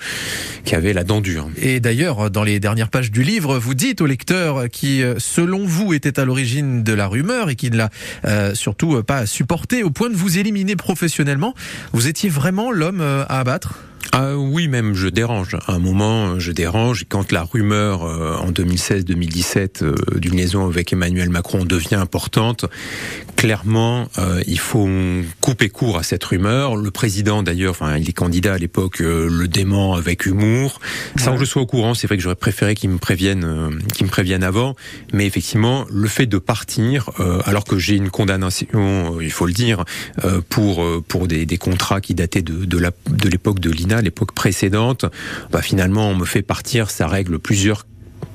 qui 0.64 0.76
avait 0.76 0.94
la 0.94 1.04
dent 1.04 1.22
dure. 1.22 1.50
Et 1.58 1.80
d'ailleurs, 1.80 2.32
dans 2.32 2.44
les 2.44 2.60
dernières 2.60 2.90
pages 2.90 3.12
du 3.12 3.22
livre, 3.22 3.60
vous 3.60 3.76
dites 3.76 4.02
au 4.02 4.06
lecteur 4.06 4.70
qui, 4.70 5.04
euh, 5.04 5.16
selon 5.20 5.66
vous, 5.66 5.94
était 5.94 6.20
à 6.20 6.26
l'origine 6.26 6.84
de 6.84 6.94
la 6.94 7.08
rumeur 7.08 7.50
et 7.50 7.56
qui 7.56 7.70
ne 7.70 7.78
l'a 7.78 7.90
euh, 8.26 8.56
surtout 8.56 9.04
pas 9.04 9.26
supporté 9.26 9.84
au 9.84 9.90
point 9.90 10.10
de 10.10 10.16
vous 10.16 10.38
éliminer 10.38 10.76
professionnellement, 10.76 11.54
vous 11.94 12.08
étiez 12.08 12.30
vraiment 12.30 12.72
l'homme 12.72 13.02
euh, 13.02 13.26
à 13.28 13.40
abattre? 13.40 13.85
Ah 14.18 14.38
oui, 14.38 14.70
même 14.70 14.96
je 14.96 15.10
dérange. 15.10 15.58
À 15.68 15.74
un 15.74 15.80
moment, 15.80 16.40
je 16.40 16.54
dérange. 16.54 17.04
Quand 17.10 17.34
la 17.34 17.44
rumeur 17.44 18.06
euh, 18.06 18.38
en 18.38 18.50
2016-2017 18.50 19.84
euh, 19.84 19.96
d'une 20.16 20.38
liaison 20.38 20.66
avec 20.66 20.94
Emmanuel 20.94 21.30
Macron 21.30 21.66
devient 21.66 21.96
importante, 21.96 22.64
clairement, 23.36 24.08
euh, 24.18 24.42
il 24.48 24.58
faut 24.58 24.88
couper 25.42 25.68
court 25.68 25.98
à 25.98 26.04
cette 26.04 26.24
rumeur. 26.24 26.78
Le 26.78 26.92
président, 26.92 27.44
d'ailleurs, 27.44 27.72
enfin, 27.72 27.98
il 27.98 28.10
est 28.10 28.14
candidat 28.14 28.54
à 28.54 28.58
l'époque, 28.58 29.02
euh, 29.02 29.28
le 29.30 29.50
dément 29.50 29.96
avec 29.96 30.26
humour. 30.26 30.80
Sans 31.18 31.34
que 31.34 31.42
je 31.42 31.46
sois 31.46 31.62
au 31.62 31.66
courant, 31.66 31.94
c'est 31.94 32.08
vrai 32.08 32.16
que 32.16 32.24
j'aurais 32.24 32.36
préféré 32.36 32.74
qu'il 32.74 32.92
me 32.92 32.98
prévienne, 32.98 33.44
euh, 33.44 33.70
qu'il 33.94 34.06
me 34.06 34.12
prévienne 34.12 34.44
avant. 34.44 34.76
Mais 35.12 35.26
effectivement, 35.26 35.86
le 35.92 36.08
fait 36.08 36.26
de 36.26 36.38
partir, 36.38 37.10
euh, 37.20 37.42
alors 37.46 37.66
que 37.66 37.78
j'ai 37.78 37.96
une 37.96 38.10
condamnation, 38.10 38.68
euh, 38.74 39.24
il 39.24 39.32
faut 39.32 39.46
le 39.46 39.54
dire, 39.54 39.84
euh, 40.24 40.40
pour 40.50 40.82
euh, 40.82 41.04
pour 41.06 41.28
des, 41.28 41.46
des 41.46 41.58
contrats 41.58 42.00
qui 42.00 42.14
dataient 42.14 42.42
de 42.42 42.64
de 42.66 42.78
la 42.78 42.92
de 43.10 43.28
l'époque 43.30 43.60
de 43.60 43.70
l'INA, 43.70 44.02
l'époque 44.06 44.34
précédente, 44.34 45.06
bah 45.52 45.62
finalement, 45.62 46.10
on 46.10 46.16
me 46.16 46.26
fait 46.26 46.42
partir, 46.42 46.90
ça 46.90 47.08
règle 47.08 47.40
plusieurs 47.40 47.86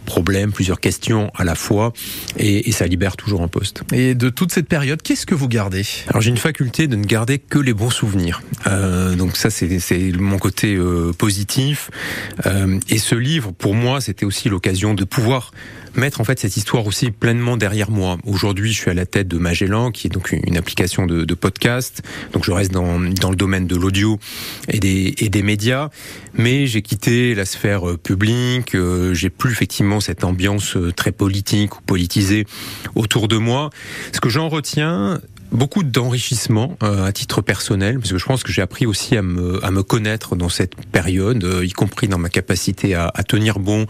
problèmes, 0.07 0.51
plusieurs 0.51 0.81
questions 0.81 1.31
à 1.37 1.45
la 1.45 1.55
fois, 1.55 1.93
et, 2.37 2.69
et 2.69 2.73
ça 2.73 2.87
libère 2.87 3.17
toujours 3.17 3.43
un 3.43 3.49
poste. 3.49 3.83
Et 3.93 4.17
de 4.17 4.29
toute 4.29 4.51
cette 4.51 4.67
période, 4.67 5.01
qu'est-ce 5.03 5.25
que 5.25 5.37
vous 5.37 5.47
gardez? 5.47 5.85
Alors 6.09 6.21
j'ai 6.21 6.31
une 6.31 6.37
faculté 6.37 6.89
de 6.89 6.97
ne 6.97 7.05
garder 7.05 7.39
que 7.39 7.61
les 7.61 7.73
bons 7.75 7.91
souvenirs. 7.91 8.43
Euh, 8.67 9.15
donc 9.15 9.37
ça 9.37 9.51
c'est 9.51 9.79
c'est 9.79 10.11
mon 10.19 10.39
côté 10.39 10.75
euh, 10.75 11.13
positif. 11.13 11.91
Euh, 12.45 12.81
et 12.89 12.99
ce 12.99 13.15
livre 13.15 13.53
pour 13.53 13.75
moi 13.75 14.01
c'était 14.01 14.27
aussi 14.27 14.49
l'occasion 14.49 14.95
de 14.95 15.05
pouvoir 15.05 15.53
mettre 15.95 16.21
en 16.21 16.25
fait 16.25 16.39
cette 16.39 16.57
histoire 16.57 16.87
aussi 16.87 17.11
pleinement 17.11 17.57
derrière 17.57 17.91
moi. 17.91 18.19
Aujourd'hui, 18.25 18.73
je 18.73 18.81
suis 18.81 18.91
à 18.91 18.95
la 18.95 19.07
tête 19.07 19.29
de 19.29 19.39
Magellan, 19.39 19.91
qui 19.91 20.07
est 20.07 20.11
donc 20.11 20.33
une 20.33 20.57
application 20.57 21.07
de, 21.07 21.35
podcast. 21.35 22.03
Donc 22.33 22.45
je 22.45 22.51
reste 22.51 22.73
dans, 22.73 23.01
dans 23.01 23.31
le 23.31 23.37
domaine 23.37 23.67
de 23.67 23.77
l'audio 23.77 24.19
et 24.69 24.79
des, 24.79 25.15
et 25.19 25.29
des 25.29 25.43
médias, 25.43 25.89
mais 26.35 26.67
j'ai 26.67 26.83
quitté 26.83 27.35
la 27.35 27.45
sphère 27.45 27.89
euh, 27.89 27.97
publique. 27.97 28.75
euh, 28.75 29.15
j'ai 29.15 29.31
plus 29.31 29.53
effectivement 29.53 30.01
cette 30.01 30.25
ambiance 30.25 30.77
euh, 30.77 30.93
très 30.93 31.13
politique 31.13 31.77
ou 31.77 31.83
politisée 31.83 32.47
autour 32.95 33.29
de 33.29 33.37
moi. 33.37 33.71
Ce 34.13 34.21
que 34.21 34.29
j'en 34.29 34.49
retiens, 34.49 35.21
beaucoup 35.53 35.83
d'enrichissement 35.83 36.77
euh, 36.83 37.05
à 37.07 37.13
titre 37.13 37.41
personnel, 37.43 37.99
parce 37.99 38.13
que 38.13 38.19
je 38.19 38.25
pense 38.25 38.43
que 38.43 38.53
j'ai 38.53 38.63
appris 38.63 38.87
aussi 38.87 39.17
à 39.17 39.23
me, 39.23 39.65
à 39.65 39.71
me 39.71 39.83
connaître 39.83 40.37
dans 40.37 40.49
cette 40.49 40.75
période, 40.93 41.43
euh, 41.45 41.65
y 41.65 41.73
compris 41.73 42.09
dans 42.09 42.19
ma 42.19 42.29
capacité 42.29 42.95
à, 42.95 43.11
à 43.15 43.23
tenir 43.23 43.59
bon 43.59 43.87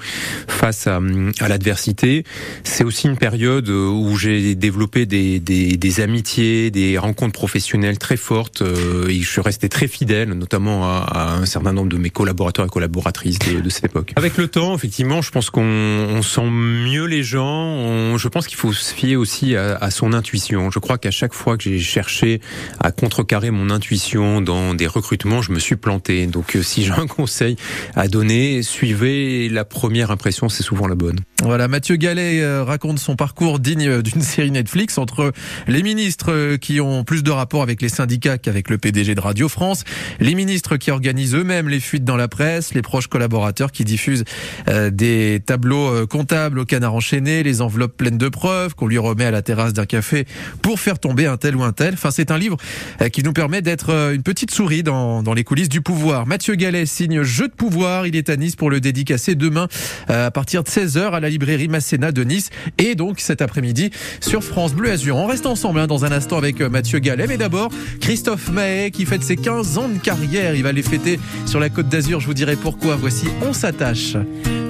face 0.48 0.86
à, 0.86 1.00
à 1.40 1.48
l'adversité. 1.48 2.24
C'est 2.64 2.84
aussi 2.84 3.06
une 3.08 3.16
période 3.16 3.68
euh, 3.68 3.88
où 3.88 4.16
j'ai 4.16 4.54
développé 4.54 5.06
des, 5.06 5.40
des, 5.40 5.76
des 5.76 6.00
amitiés, 6.00 6.70
des 6.70 6.98
rencontres 6.98 7.32
professionnelles 7.32 7.98
très 7.98 8.16
fortes, 8.16 8.62
euh, 8.62 9.08
et 9.08 9.20
je 9.20 9.28
suis 9.28 9.40
resté 9.40 9.68
très 9.68 9.88
fidèle, 9.88 10.30
notamment 10.30 10.84
à, 10.84 10.98
à 11.10 11.32
un 11.34 11.46
certain 11.46 11.72
nombre 11.72 11.88
de 11.88 11.96
mes 11.98 12.10
collaborateurs 12.10 12.66
et 12.66 12.68
collaboratrices 12.68 13.38
de, 13.40 13.60
de 13.60 13.68
cette 13.70 13.84
époque. 13.86 14.12
Avec 14.16 14.36
le 14.36 14.48
temps, 14.48 14.74
effectivement, 14.74 15.22
je 15.22 15.30
pense 15.30 15.50
qu'on 15.50 15.62
on 15.62 16.22
sent 16.22 16.48
mieux 16.50 17.04
les 17.06 17.22
gens. 17.22 17.46
On- 17.46 18.18
je 18.18 18.28
pense 18.28 18.46
qu'il 18.46 18.56
faut 18.58 18.72
se 18.72 18.92
fier 18.94 19.16
aussi 19.16 19.56
à, 19.56 19.76
à 19.76 19.90
son 19.90 20.12
intuition. 20.12 20.70
Je 20.70 20.78
crois 20.78 20.98
qu'à 20.98 21.10
chaque 21.10 21.32
fois 21.34 21.49
que 21.56 21.64
j'ai 21.64 21.78
cherché 21.78 22.40
à 22.80 22.90
contrecarrer 22.92 23.50
mon 23.50 23.70
intuition 23.70 24.40
dans 24.40 24.74
des 24.74 24.86
recrutements, 24.86 25.42
je 25.42 25.52
me 25.52 25.58
suis 25.58 25.76
planté. 25.76 26.26
Donc, 26.26 26.56
euh, 26.56 26.62
si 26.62 26.84
j'ai 26.84 26.92
un 26.92 27.06
conseil 27.06 27.56
à 27.94 28.08
donner, 28.08 28.62
suivez 28.62 29.48
la 29.48 29.64
première 29.64 30.10
impression, 30.10 30.48
c'est 30.48 30.62
souvent 30.62 30.86
la 30.86 30.94
bonne. 30.94 31.20
Voilà, 31.42 31.68
Mathieu 31.68 31.96
Gallet 31.96 32.40
euh, 32.42 32.64
raconte 32.64 32.98
son 32.98 33.16
parcours 33.16 33.58
digne 33.58 34.02
d'une 34.02 34.22
série 34.22 34.50
Netflix 34.50 34.98
entre 34.98 35.32
les 35.66 35.82
ministres 35.82 36.32
euh, 36.32 36.56
qui 36.56 36.80
ont 36.80 37.04
plus 37.04 37.22
de 37.22 37.30
rapports 37.30 37.62
avec 37.62 37.82
les 37.82 37.88
syndicats 37.88 38.38
qu'avec 38.38 38.70
le 38.70 38.78
PDG 38.78 39.14
de 39.14 39.20
Radio 39.20 39.48
France, 39.48 39.84
les 40.18 40.34
ministres 40.34 40.76
qui 40.76 40.90
organisent 40.90 41.34
eux-mêmes 41.34 41.68
les 41.68 41.80
fuites 41.80 42.04
dans 42.04 42.16
la 42.16 42.28
presse, 42.28 42.74
les 42.74 42.82
proches 42.82 43.06
collaborateurs 43.06 43.72
qui 43.72 43.84
diffusent 43.84 44.24
euh, 44.68 44.90
des 44.90 45.42
tableaux 45.44 45.88
euh, 45.88 46.06
comptables 46.06 46.58
au 46.58 46.64
canard 46.64 46.94
enchaîné, 46.94 47.42
les 47.42 47.60
enveloppes 47.60 47.96
pleines 47.96 48.18
de 48.18 48.28
preuves 48.28 48.74
qu'on 48.74 48.86
lui 48.86 48.98
remet 48.98 49.24
à 49.24 49.30
la 49.30 49.42
terrasse 49.42 49.72
d'un 49.72 49.86
café 49.86 50.26
pour 50.62 50.80
faire 50.80 50.98
tomber 50.98 51.26
un 51.26 51.36
tel 51.40 51.56
ou 51.56 51.64
un 51.64 51.72
tel. 51.72 51.94
Enfin, 51.94 52.10
c'est 52.12 52.30
un 52.30 52.38
livre 52.38 52.56
euh, 53.02 53.08
qui 53.08 53.24
nous 53.24 53.32
permet 53.32 53.62
d'être 53.62 53.90
euh, 53.90 54.14
une 54.14 54.22
petite 54.22 54.52
souris 54.52 54.84
dans, 54.84 55.22
dans 55.22 55.34
les 55.34 55.42
coulisses 55.42 55.68
du 55.68 55.80
pouvoir. 55.80 56.26
Mathieu 56.26 56.54
Gallet 56.54 56.86
signe 56.86 57.22
Jeu 57.22 57.48
de 57.48 57.52
pouvoir. 57.52 58.06
Il 58.06 58.14
est 58.14 58.30
à 58.30 58.36
Nice 58.36 58.54
pour 58.54 58.70
le 58.70 58.80
dédicacer 58.80 59.34
demain 59.34 59.66
euh, 60.10 60.28
à 60.28 60.30
partir 60.30 60.62
de 60.62 60.68
16h 60.68 61.10
à 61.10 61.20
la 61.20 61.28
librairie 61.28 61.68
Masséna 61.68 62.12
de 62.12 62.22
Nice 62.22 62.50
et 62.78 62.94
donc 62.94 63.18
cet 63.18 63.42
après-midi 63.42 63.90
sur 64.20 64.44
France 64.44 64.74
Bleu 64.74 64.92
Azur. 64.92 65.16
On 65.16 65.26
reste 65.26 65.46
ensemble 65.46 65.80
hein, 65.80 65.86
dans 65.86 66.04
un 66.04 66.12
instant 66.12 66.38
avec 66.38 66.60
Mathieu 66.60 67.00
Gallet, 67.00 67.26
mais 67.26 67.38
d'abord 67.38 67.70
Christophe 68.00 68.50
Mahé 68.50 68.90
qui 68.90 69.06
fête 69.06 69.22
ses 69.24 69.36
15 69.36 69.78
ans 69.78 69.88
de 69.88 69.98
carrière. 69.98 70.54
Il 70.54 70.62
va 70.62 70.72
les 70.72 70.82
fêter 70.82 71.18
sur 71.46 71.58
la 71.58 71.70
Côte 71.70 71.88
d'Azur. 71.88 72.20
Je 72.20 72.26
vous 72.26 72.34
dirai 72.34 72.56
pourquoi. 72.56 72.96
Voici 72.96 73.26
On 73.42 73.52
s'attache. 73.52 74.16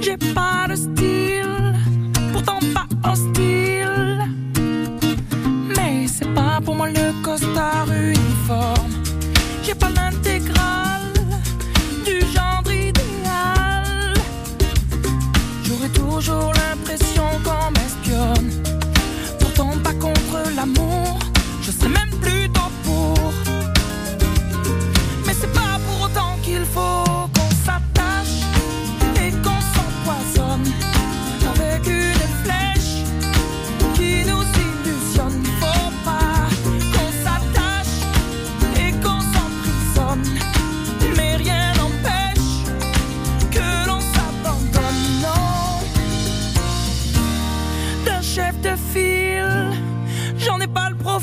J'ai 0.00 0.16
pas 0.34 0.66
de 0.68 0.76
style, 0.76 1.74
pourtant 2.32 2.58
pas 2.74 3.10
hostile. 3.10 3.59
Pour 6.64 6.74
moi 6.74 6.88
le 6.88 7.22
costard 7.22 7.86
uniforme. 7.92 8.92
J'ai 9.62 9.74
pas 9.74 9.90
l'intégrale 9.90 11.12
du 12.04 12.20
genre 12.34 12.64
idéal. 12.66 14.14
J'aurais 15.64 15.88
toujours 15.88 16.52
l'impression 16.52 17.24
qu'on 17.44 17.70
m'espionne. 17.72 18.50
Pourtant 19.38 19.72
pas 19.82 19.94
contre 19.94 20.50
l'amour, 20.56 21.18
je 21.62 21.70
serais 21.70 21.88
même 21.88 22.10
plutôt 22.20 22.39
j'en 51.02 51.18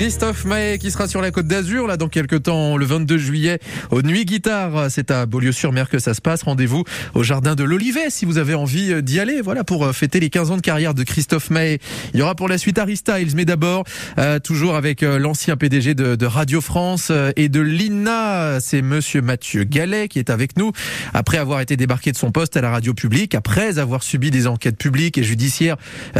Christophe 0.00 0.46
Mahé 0.46 0.78
qui 0.78 0.90
sera 0.90 1.08
sur 1.08 1.20
la 1.20 1.30
Côte 1.30 1.46
d'Azur 1.46 1.86
là 1.86 1.98
dans 1.98 2.08
quelques 2.08 2.44
temps 2.44 2.78
le 2.78 2.86
22 2.86 3.18
juillet 3.18 3.58
au 3.90 4.00
Nuit 4.00 4.24
Guitare. 4.24 4.90
C'est 4.90 5.10
à 5.10 5.26
Beaulieu-sur-Mer 5.26 5.90
que 5.90 5.98
ça 5.98 6.14
se 6.14 6.22
passe. 6.22 6.42
Rendez-vous 6.42 6.84
au 7.12 7.22
jardin 7.22 7.54
de 7.54 7.64
l'Olivet 7.64 8.08
si 8.08 8.24
vous 8.24 8.38
avez 8.38 8.54
envie 8.54 8.94
euh, 8.94 9.02
d'y 9.02 9.20
aller. 9.20 9.42
Voilà 9.42 9.62
pour 9.62 9.84
euh, 9.84 9.92
fêter 9.92 10.18
les 10.18 10.30
15 10.30 10.52
ans 10.52 10.56
de 10.56 10.62
carrière 10.62 10.94
de 10.94 11.02
Christophe 11.02 11.50
Mahé. 11.50 11.80
Il 12.14 12.20
y 12.20 12.22
aura 12.22 12.34
pour 12.34 12.48
la 12.48 12.56
suite 12.56 12.78
Harry 12.78 12.96
Styles 12.96 13.32
mais 13.36 13.44
d'abord 13.44 13.84
euh, 14.16 14.38
toujours 14.38 14.74
avec 14.74 15.02
l'ancien 15.02 15.58
PDG 15.58 15.92
de, 15.92 16.16
de 16.16 16.26
Radio 16.26 16.62
France 16.62 17.12
et 17.36 17.50
de 17.50 17.60
l'INA. 17.60 18.58
C'est 18.60 18.80
monsieur 18.80 19.20
Mathieu 19.20 19.64
Gallet 19.64 20.08
qui 20.08 20.18
est 20.18 20.30
avec 20.30 20.56
nous 20.56 20.72
après 21.12 21.36
avoir 21.36 21.60
été 21.60 21.76
débarqué 21.76 22.10
de 22.10 22.16
son 22.16 22.32
poste 22.32 22.56
à 22.56 22.62
la 22.62 22.70
radio 22.70 22.94
publique, 22.94 23.34
après 23.34 23.78
avoir 23.78 24.02
subi 24.02 24.30
des 24.30 24.46
enquêtes 24.46 24.78
publiques 24.78 25.18
et 25.18 25.24
judiciaires 25.24 25.76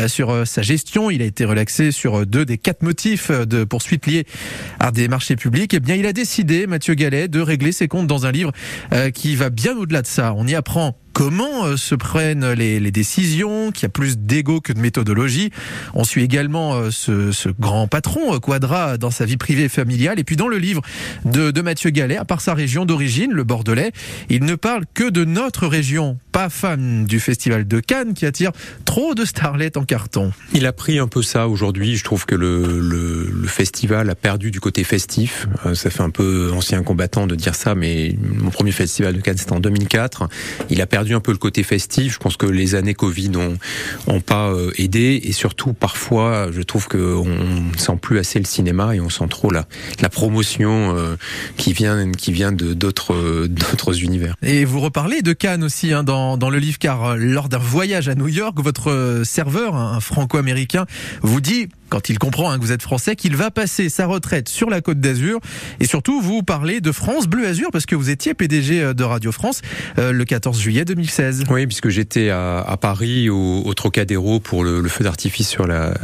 sur 0.06 0.46
sa 0.46 0.60
gestion. 0.60 1.10
Il 1.10 1.22
a 1.22 1.24
été 1.24 1.46
relaxé 1.46 1.92
sur 1.92 2.26
deux 2.26 2.44
des 2.44 2.58
quatre 2.58 2.82
motifs 2.82 3.30
de 3.30 3.64
poursuite 3.70 4.06
liés 4.06 4.26
à 4.78 4.90
des 4.90 5.08
marchés 5.08 5.36
publics. 5.36 5.72
Eh 5.72 5.80
bien, 5.80 5.94
il 5.94 6.06
a 6.06 6.12
décidé, 6.12 6.66
Mathieu 6.66 6.92
Gallet, 6.92 7.28
de 7.28 7.40
régler 7.40 7.72
ses 7.72 7.88
comptes 7.88 8.06
dans 8.06 8.26
un 8.26 8.32
livre 8.32 8.52
euh, 8.92 9.10
qui 9.10 9.34
va 9.36 9.48
bien 9.48 9.74
au-delà 9.78 10.02
de 10.02 10.06
ça. 10.06 10.34
On 10.36 10.46
y 10.46 10.54
apprend 10.54 10.98
comment 11.12 11.66
euh, 11.66 11.76
se 11.76 11.94
prennent 11.94 12.52
les, 12.52 12.90
décisions, 12.90 13.70
qu'il 13.70 13.84
y 13.84 13.86
a 13.86 13.90
plus 13.90 14.18
d'ego 14.18 14.60
que 14.60 14.72
de 14.72 14.80
méthodologie. 14.80 15.50
On 15.94 16.04
suit 16.04 16.22
également 16.22 16.74
euh, 16.74 16.90
ce, 16.90 17.48
grand 17.58 17.86
patron, 17.86 18.34
euh, 18.34 18.38
Quadra, 18.38 18.98
dans 18.98 19.10
sa 19.10 19.24
vie 19.24 19.36
privée 19.36 19.64
et 19.64 19.68
familiale. 19.68 20.18
Et 20.18 20.24
puis 20.24 20.36
dans 20.36 20.48
le 20.48 20.58
livre 20.58 20.82
de, 21.24 21.60
Mathieu 21.60 21.90
Gallet, 21.90 22.16
à 22.16 22.24
part 22.24 22.40
sa 22.40 22.54
région 22.54 22.84
d'origine, 22.84 23.32
le 23.32 23.44
Bordelais, 23.44 23.92
il 24.28 24.44
ne 24.44 24.54
parle 24.54 24.84
que 24.94 25.08
de 25.08 25.24
notre 25.24 25.66
région, 25.66 26.18
pas 26.32 26.48
fan 26.48 27.04
du 27.04 27.20
festival 27.20 27.68
de 27.68 27.80
Cannes 27.80 28.14
qui 28.14 28.24
attire 28.24 28.50
trop 28.84 29.14
de 29.14 29.24
starlets 29.24 29.76
en 29.76 29.84
carton. 29.84 30.32
Il 30.54 30.66
a 30.66 30.72
pris 30.72 30.98
un 30.98 31.06
peu 31.06 31.22
ça 31.22 31.48
aujourd'hui. 31.48 31.96
Je 31.96 32.04
trouve 32.04 32.24
que 32.24 32.34
le, 32.34 32.80
le, 32.80 33.46
festival 33.46 34.08
a 34.08 34.14
perdu 34.14 34.50
du 34.50 34.60
côté 34.60 34.84
festif. 34.84 35.48
Ça 35.74 35.90
fait 35.90 36.02
un 36.02 36.10
peu 36.10 36.50
ancien 36.54 36.82
combattant 36.82 37.26
de 37.26 37.34
dire 37.34 37.54
ça, 37.54 37.74
mais 37.74 38.16
mon 38.20 38.50
premier 38.50 38.72
festival 38.72 39.14
de 39.14 39.20
Cannes 39.20 39.36
c'était 39.36 39.52
en 39.52 39.60
2004. 39.60 40.28
Il 40.70 40.80
a 40.80 40.86
perdu 40.86 40.99
un 41.08 41.20
peu 41.20 41.32
le 41.32 41.38
côté 41.38 41.62
festif. 41.62 42.14
Je 42.14 42.18
pense 42.18 42.36
que 42.36 42.46
les 42.46 42.74
années 42.74 42.94
Covid 42.94 43.32
ont, 43.36 43.58
ont 44.06 44.20
pas 44.20 44.50
euh, 44.50 44.70
aidé 44.76 45.20
et 45.24 45.32
surtout 45.32 45.72
parfois, 45.72 46.48
je 46.52 46.62
trouve 46.62 46.88
qu'on 46.88 47.24
ne 47.24 47.76
sent 47.76 47.98
plus 48.00 48.18
assez 48.18 48.38
le 48.38 48.44
cinéma 48.44 48.94
et 48.94 49.00
on 49.00 49.10
sent 49.10 49.26
trop 49.28 49.50
la, 49.50 49.66
la 50.00 50.08
promotion 50.08 50.96
euh, 50.96 51.16
qui 51.56 51.72
vient 51.72 52.10
qui 52.12 52.32
vient 52.32 52.52
euh, 52.52 53.48
d'autres 53.48 54.02
univers. 54.02 54.34
Et 54.42 54.64
vous 54.64 54.80
reparlez 54.80 55.22
de 55.22 55.32
Cannes 55.32 55.64
aussi 55.64 55.92
hein, 55.92 56.02
dans, 56.02 56.36
dans 56.36 56.50
le 56.50 56.58
livre, 56.58 56.78
car 56.78 57.16
lors 57.16 57.48
d'un 57.48 57.58
voyage 57.58 58.08
à 58.08 58.14
New 58.14 58.28
York, 58.28 58.58
votre 58.60 59.22
serveur, 59.24 59.74
un 59.74 60.00
franco-américain, 60.00 60.86
vous 61.22 61.40
dit 61.40 61.68
quand 61.90 62.08
il 62.08 62.18
comprend 62.18 62.50
hein, 62.50 62.58
que 62.58 62.62
vous 62.62 62.72
êtes 62.72 62.82
français, 62.82 63.16
qu'il 63.16 63.36
va 63.36 63.50
passer 63.50 63.90
sa 63.90 64.06
retraite 64.06 64.48
sur 64.48 64.70
la 64.70 64.80
Côte 64.80 65.00
d'Azur. 65.00 65.40
Et 65.80 65.84
surtout, 65.86 66.22
vous 66.22 66.42
parlez 66.42 66.80
de 66.80 66.92
France 66.92 67.26
Bleu 67.26 67.46
Azur 67.46 67.68
parce 67.72 67.84
que 67.84 67.94
vous 67.94 68.08
étiez 68.08 68.32
PDG 68.32 68.80
euh, 68.80 68.94
de 68.94 69.04
Radio 69.04 69.32
France 69.32 69.60
euh, 69.98 70.12
le 70.12 70.24
14 70.24 70.58
juillet 70.58 70.84
2016. 70.84 71.44
Oui, 71.50 71.66
puisque 71.66 71.88
j'étais 71.88 72.30
à, 72.30 72.76
Paris 72.80 73.28
au, 73.28 73.72
Trocadéro 73.74 74.40
pour 74.40 74.64
le, 74.64 74.86
feu 74.88 75.04
d'artifice 75.04 75.48
sur 75.48 75.66
la, 75.66 75.94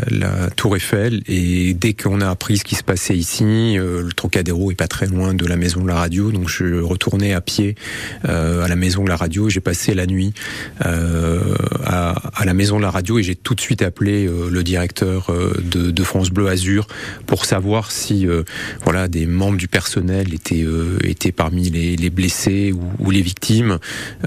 Tour 0.57 0.77
Eiffel 0.77 1.23
et 1.27 1.75
dès 1.75 1.93
qu'on 1.93 2.21
a 2.21 2.29
appris 2.29 2.59
ce 2.59 2.65
qui 2.65 2.75
se 2.75 2.83
passait 2.83 3.17
ici, 3.17 3.45
euh, 3.79 4.03
le 4.03 4.13
Trocadéro 4.13 4.71
est 4.71 4.75
pas 4.75 4.89
très 4.89 5.07
loin 5.07 5.35
de 5.35 5.47
la 5.47 5.57
maison 5.57 5.83
de 5.83 5.89
la 5.89 5.95
radio, 5.95 6.33
donc 6.33 6.49
je 6.49 6.81
retournais 6.81 7.33
à 7.33 7.41
pied 7.41 7.77
à 8.25 8.67
la 8.69 8.77
maison 8.77 9.05
de 9.05 9.09
la 9.09 9.17
radio. 9.17 9.49
J'ai 9.49 9.61
passé 9.61 9.95
la 9.95 10.07
nuit 10.07 10.33
à, 10.81 12.15
à 12.35 12.45
la 12.45 12.55
maison 12.55 12.79
de 12.79 12.83
la 12.83 12.91
radio 12.91 13.19
et 13.19 13.23
j'ai 13.23 13.37
tout 13.37 13.55
de 13.55 13.61
suite 13.61 13.83
appelé 13.83 14.27
le 14.27 14.63
directeur 14.63 15.31
de 15.63 15.76
de, 15.77 16.03
France 16.07 16.31
Bleu 16.31 16.49
Azur 16.49 16.87
pour 17.27 17.45
savoir 17.45 17.91
si 17.91 18.27
euh, 18.27 18.45
voilà 18.85 19.09
des 19.09 19.27
membres 19.27 19.57
du 19.57 19.69
personnel 19.69 20.33
étaient 20.33 20.63
euh, 20.63 20.99
étaient 21.03 21.33
parmi 21.33 21.69
les, 21.69 21.97
les 21.97 22.11
blessés 22.11 22.73
ou, 22.73 22.83
ou, 23.01 23.11
les 23.11 23.23
victimes. 23.23 23.79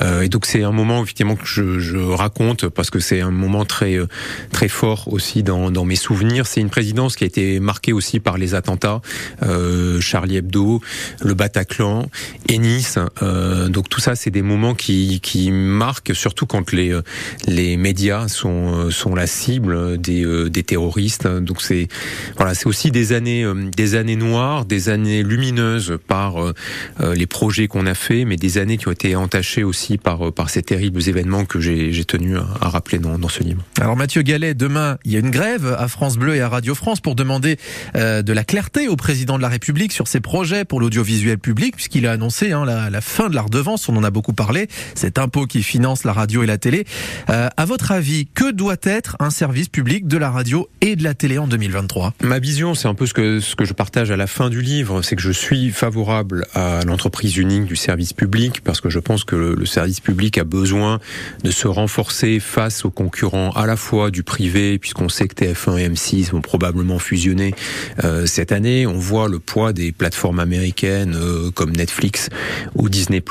Euh, 0.01 0.23
et 0.23 0.29
donc 0.29 0.45
c'est 0.45 0.63
un 0.63 0.71
moment 0.71 1.01
effectivement 1.03 1.35
que 1.35 1.45
je, 1.45 1.79
je 1.79 1.97
raconte 1.97 2.67
parce 2.67 2.89
que 2.89 2.99
c'est 2.99 3.21
un 3.21 3.31
moment 3.31 3.65
très 3.65 3.97
très 4.51 4.67
fort 4.67 5.11
aussi 5.11 5.43
dans, 5.43 5.71
dans 5.71 5.85
mes 5.85 5.95
souvenirs. 5.95 6.47
C'est 6.47 6.61
une 6.61 6.69
présidence 6.69 7.15
qui 7.15 7.23
a 7.23 7.27
été 7.27 7.59
marquée 7.59 7.93
aussi 7.93 8.19
par 8.19 8.37
les 8.37 8.55
attentats, 8.55 9.01
Charlie 9.99 10.37
Hebdo, 10.37 10.81
le 11.21 11.33
Bataclan 11.33 12.09
et 12.47 12.57
Nice. 12.57 12.99
donc 13.69 13.89
tout 13.89 13.99
ça, 14.01 14.15
c'est 14.15 14.31
des 14.31 14.41
moments 14.41 14.75
qui 14.75 15.19
qui 15.21 15.51
marquent 15.51 16.15
surtout 16.15 16.45
quand 16.45 16.71
les 16.71 16.97
les 17.47 17.77
médias 17.77 18.27
sont 18.27 18.91
sont 18.91 19.15
la 19.15 19.27
cible 19.27 19.99
des 19.99 20.49
des 20.49 20.63
terroristes. 20.63 21.27
Donc 21.41 21.61
c'est 21.61 21.87
voilà, 22.37 22.53
c'est 22.53 22.67
aussi 22.67 22.91
des 22.91 23.13
années, 23.13 23.43
euh, 23.43 23.69
des 23.75 23.95
années 23.95 24.15
noires, 24.15 24.65
des 24.65 24.89
années 24.89 25.23
lumineuses 25.23 25.97
par 26.07 26.43
euh, 26.43 26.53
euh, 27.01 27.15
les 27.15 27.27
projets 27.27 27.67
qu'on 27.67 27.85
a 27.85 27.93
fait, 27.93 28.25
mais 28.25 28.35
des 28.35 28.57
années 28.57 28.77
qui 28.77 28.87
ont 28.87 28.91
été 28.91 29.15
entachées 29.15 29.63
aussi 29.63 29.97
par 29.97 30.31
par 30.33 30.49
ces 30.49 30.63
terribles 30.63 31.07
événements 31.07 31.45
que 31.45 31.59
j'ai 31.59 32.05
tenu 32.05 32.37
à 32.37 32.69
rappeler 32.69 32.99
dans, 32.99 33.17
dans, 33.19 33.29
ce 33.29 33.43
livre. 33.43 33.61
Alors 33.79 33.95
Mathieu 33.95 34.21
Gallet, 34.21 34.53
demain 34.53 34.97
il 35.05 35.11
y 35.11 35.15
a 35.15 35.19
une 35.19 35.31
grève 35.31 35.75
à 35.77 35.87
France 35.87 36.17
Bleu 36.17 36.35
et 36.35 36.41
à 36.41 36.49
Radio 36.49 36.75
France 36.75 36.99
pour 36.99 37.15
demander 37.15 37.57
de 37.95 38.33
la 38.33 38.43
clarté 38.43 38.87
au 38.87 38.95
président 38.95 39.37
de 39.37 39.41
la 39.41 39.49
République 39.49 39.91
sur 39.91 40.07
ses 40.07 40.19
projets 40.19 40.65
pour 40.65 40.79
l'audiovisuel 40.79 41.37
public, 41.37 41.75
puisqu'il 41.75 42.07
a 42.07 42.11
annoncé 42.11 42.51
hein, 42.51 42.65
la, 42.65 43.01
fin 43.01 43.29
de 43.29 43.35
la 43.35 43.41
redevance. 43.41 43.89
On 43.89 43.95
en 43.95 44.03
a 44.03 44.11
beaucoup 44.11 44.33
parlé, 44.33 44.67
cet 44.95 45.17
impôt 45.17 45.45
qui 45.45 45.63
finance 45.63 46.03
la 46.03 46.13
radio 46.13 46.43
et 46.43 46.45
la 46.45 46.57
télé. 46.57 46.85
à 47.27 47.65
votre 47.65 47.91
avis, 47.91 48.27
que 48.27 48.51
doit 48.51 48.77
être 48.83 49.15
un 49.19 49.29
service 49.29 49.69
public 49.69 50.07
de 50.07 50.17
la 50.17 50.31
radio 50.31 50.69
et 50.81 50.95
de 50.95 51.03
la 51.03 51.13
télé 51.13 51.28
en 51.37 51.47
2023 51.47 52.13
Ma 52.23 52.39
vision, 52.39 52.73
c'est 52.73 52.87
un 52.87 52.95
peu 52.95 53.05
ce 53.05 53.13
que, 53.13 53.39
je 53.39 53.73
partage 53.73 54.09
à 54.09 54.17
la 54.17 54.25
fin 54.25 54.49
du 54.49 54.61
livre, 54.61 55.01
c'est 55.01 55.15
que 55.15 55.21
je 55.21 55.31
suis 55.31 55.69
favorable 55.69 56.47
à 56.53 56.83
l'entreprise 56.85 57.37
unique 57.37 57.65
du 57.65 57.75
service 57.75 58.13
public 58.13 58.61
parce 58.63 58.81
que 58.81 58.89
je 58.89 58.99
pense 58.99 59.23
que 59.23 59.35
le, 59.35 59.65
service 59.65 59.99
public 59.99 60.37
a 60.39 60.43
besoin 60.43 60.99
de 61.43 61.51
se 61.51 61.67
renforcer 61.67 62.39
face 62.39 62.85
aux 62.85 62.89
concurrents 62.89 63.51
à 63.51 63.67
la 63.67 63.75
fois 63.75 64.09
du 64.09 64.23
privé, 64.23 64.79
puisqu'on 64.79 65.09
sait 65.09 65.27
que 65.27 65.35
TF1 65.35 65.77
et 65.77 65.89
M6 65.89 66.31
vont 66.31 66.41
probablement 66.41 66.97
fusionner 66.97 67.53
euh, 68.03 68.25
cette 68.25 68.51
année. 68.51 68.87
On 68.87 68.97
voit 68.97 69.27
le 69.27 69.37
poids 69.37 69.73
des 69.73 69.91
plateformes 69.91 70.39
américaines 70.39 71.15
euh, 71.15 71.51
comme 71.51 71.71
Netflix 71.75 72.29
ou 72.73 72.89
Disney+. 72.89 73.23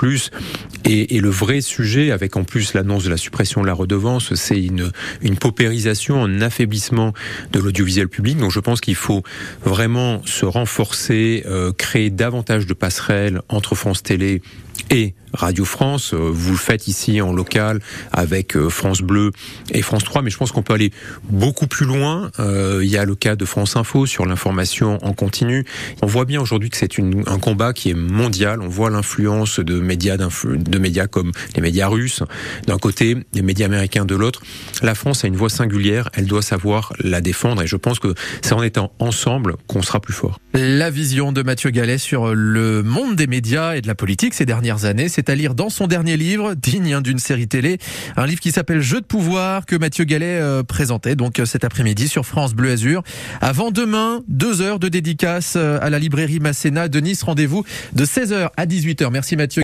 Et, 0.85 1.17
et 1.17 1.21
le 1.21 1.31
vrai 1.31 1.61
sujet, 1.61 2.13
avec 2.13 2.37
en 2.37 2.45
plus 2.45 2.75
l'annonce 2.75 3.05
de 3.05 3.11
la 3.11 3.17
suppression 3.17 3.63
de 3.63 3.67
la 3.67 3.75
redevance, 3.75 4.35
c'est 4.35 4.63
une, 4.63 4.93
une 5.23 5.37
paupérisation, 5.37 6.23
un 6.23 6.41
affaiblissement 6.41 7.13
de 7.53 7.59
l'audiovisuel 7.59 7.88
public. 8.09 8.39
Donc 8.39 8.53
je 8.53 8.61
pense 8.61 8.81
qu'il 8.81 8.95
faut 8.95 9.23
vraiment 9.65 10.23
se 10.25 10.45
renforcer, 10.45 11.45
euh, 11.47 11.73
créer 11.73 12.11
davantage 12.11 12.67
de 12.67 12.75
passerelles 12.75 13.41
entre 13.49 13.75
France 13.75 14.03
Télé 14.03 14.43
et 14.91 15.15
Radio 15.33 15.65
France. 15.65 16.15
Euh, 16.15 16.31
vous 16.33 16.53
le 16.53 16.59
faites 16.59 16.89
ici 16.89 17.21
en 17.21 17.33
local 17.33 17.81
avec 18.13 18.57
euh, 18.57 18.69
France 18.69 19.03
Bleu 19.03 19.33
et 19.73 19.83
France 19.83 20.05
3, 20.05 20.23
mais 20.23 20.31
je 20.31 20.37
pense 20.37 20.53
qu'on 20.53 20.63
peut 20.63 20.75
aller 20.75 20.93
beaucoup 21.25 21.67
plus 21.67 21.87
loin. 21.87 22.31
Euh, 22.39 22.81
il 22.83 22.91
y 22.91 22.97
a 22.97 23.05
le 23.05 23.15
cas 23.15 23.37
de 23.37 23.45
France 23.45 23.77
Info 23.77 24.07
sur 24.07 24.27
l'information 24.27 24.99
en 25.05 25.13
continu. 25.13 25.65
On 26.03 26.07
voit 26.07 26.25
bien 26.25 26.41
aujourd'hui 26.41 26.71
que 26.71 26.77
c'est 26.77 26.99
un 26.99 27.39
combat 27.39 27.73
qui 27.73 27.91
est 27.91 27.95
mondial. 27.95 28.61
On 28.63 28.69
voit 28.69 28.91
l'influence 28.91 29.61
de 29.61 29.81
médias 29.81 30.17
de 30.17 30.79
médias 30.79 31.07
comme 31.07 31.33
les 31.55 31.63
médias 31.63 31.89
russes 31.89 32.23
d'un 32.67 32.79
côté, 32.79 33.17
les 33.35 33.43
médias 33.43 33.67
américains 33.67 34.05
de 34.05 34.15
l'autre. 34.15 34.43
La 34.83 34.95
France 34.95 35.25
a 35.25 35.29
une 35.29 35.37
voix 35.37 35.51
singulière. 35.51 36.09
Elle 36.15 36.27
doit 36.27 36.43
savoir 36.43 36.93
la 37.01 37.21
défendre 37.21 37.63
et 37.63 37.67
je 37.67 37.77
pense 37.77 37.99
que 37.99 38.15
c'est 38.43 38.55
en 38.55 38.63
étant 38.63 38.93
ensemble 38.99 39.57
qu'on 39.67 39.83
sera 39.83 40.01
plus 40.01 40.15
fort. 40.15 40.39
La 40.55 40.91
vision 40.91 41.33
de 41.33 41.43
Mathieu 41.43 41.71
Gallet 41.71 41.99
sur 41.99 42.35
le 42.35 42.83
monde 42.83 43.17
des 43.17 43.27
médias 43.27 43.77
et 43.77 43.81
de 43.81 43.87
la 43.87 43.95
politique 43.95 44.35
ces 44.35 44.47
années 44.77 45.09
c'est 45.09 45.31
à 45.31 45.35
lire 45.35 45.55
dans 45.55 45.71
son 45.71 45.87
dernier 45.87 46.17
livre, 46.17 46.55
digne 46.55 46.95
hein, 46.95 47.01
d'une 47.01 47.19
série 47.19 47.49
télé, 47.49 47.79
un 48.17 48.27
livre 48.27 48.41
qui 48.41 48.53
s'appelle 48.53 48.81
Jeu 48.81 49.01
de 49.01 49.07
pouvoir 49.07 49.67
que 49.67 49.77
Mathieu 49.77 50.05
Gallet 50.05 50.39
euh, 50.41 50.63
présentait 50.63 51.17
donc 51.17 51.39
euh, 51.39 51.45
cet 51.45 51.65
après-midi 51.65 52.09
sur 52.09 52.27
France 52.27 52.55
Bleu 52.55 52.73
Azur. 52.73 53.03
Avant 53.41 53.71
demain, 53.71 54.23
deux 54.29 54.61
heures 54.61 54.79
de 54.79 54.89
dédicace 54.89 55.55
euh, 55.57 55.79
à 55.81 55.91
la 55.91 55.99
librairie 55.99 56.41
Masséna 56.41 56.89
de 56.89 57.01
Nice. 57.01 57.23
Rendez-vous 57.23 57.65
de 57.95 58.05
16h 58.05 58.51
à 58.57 58.67
18h. 58.67 59.11
Merci 59.11 59.37
Mathieu. 59.37 59.57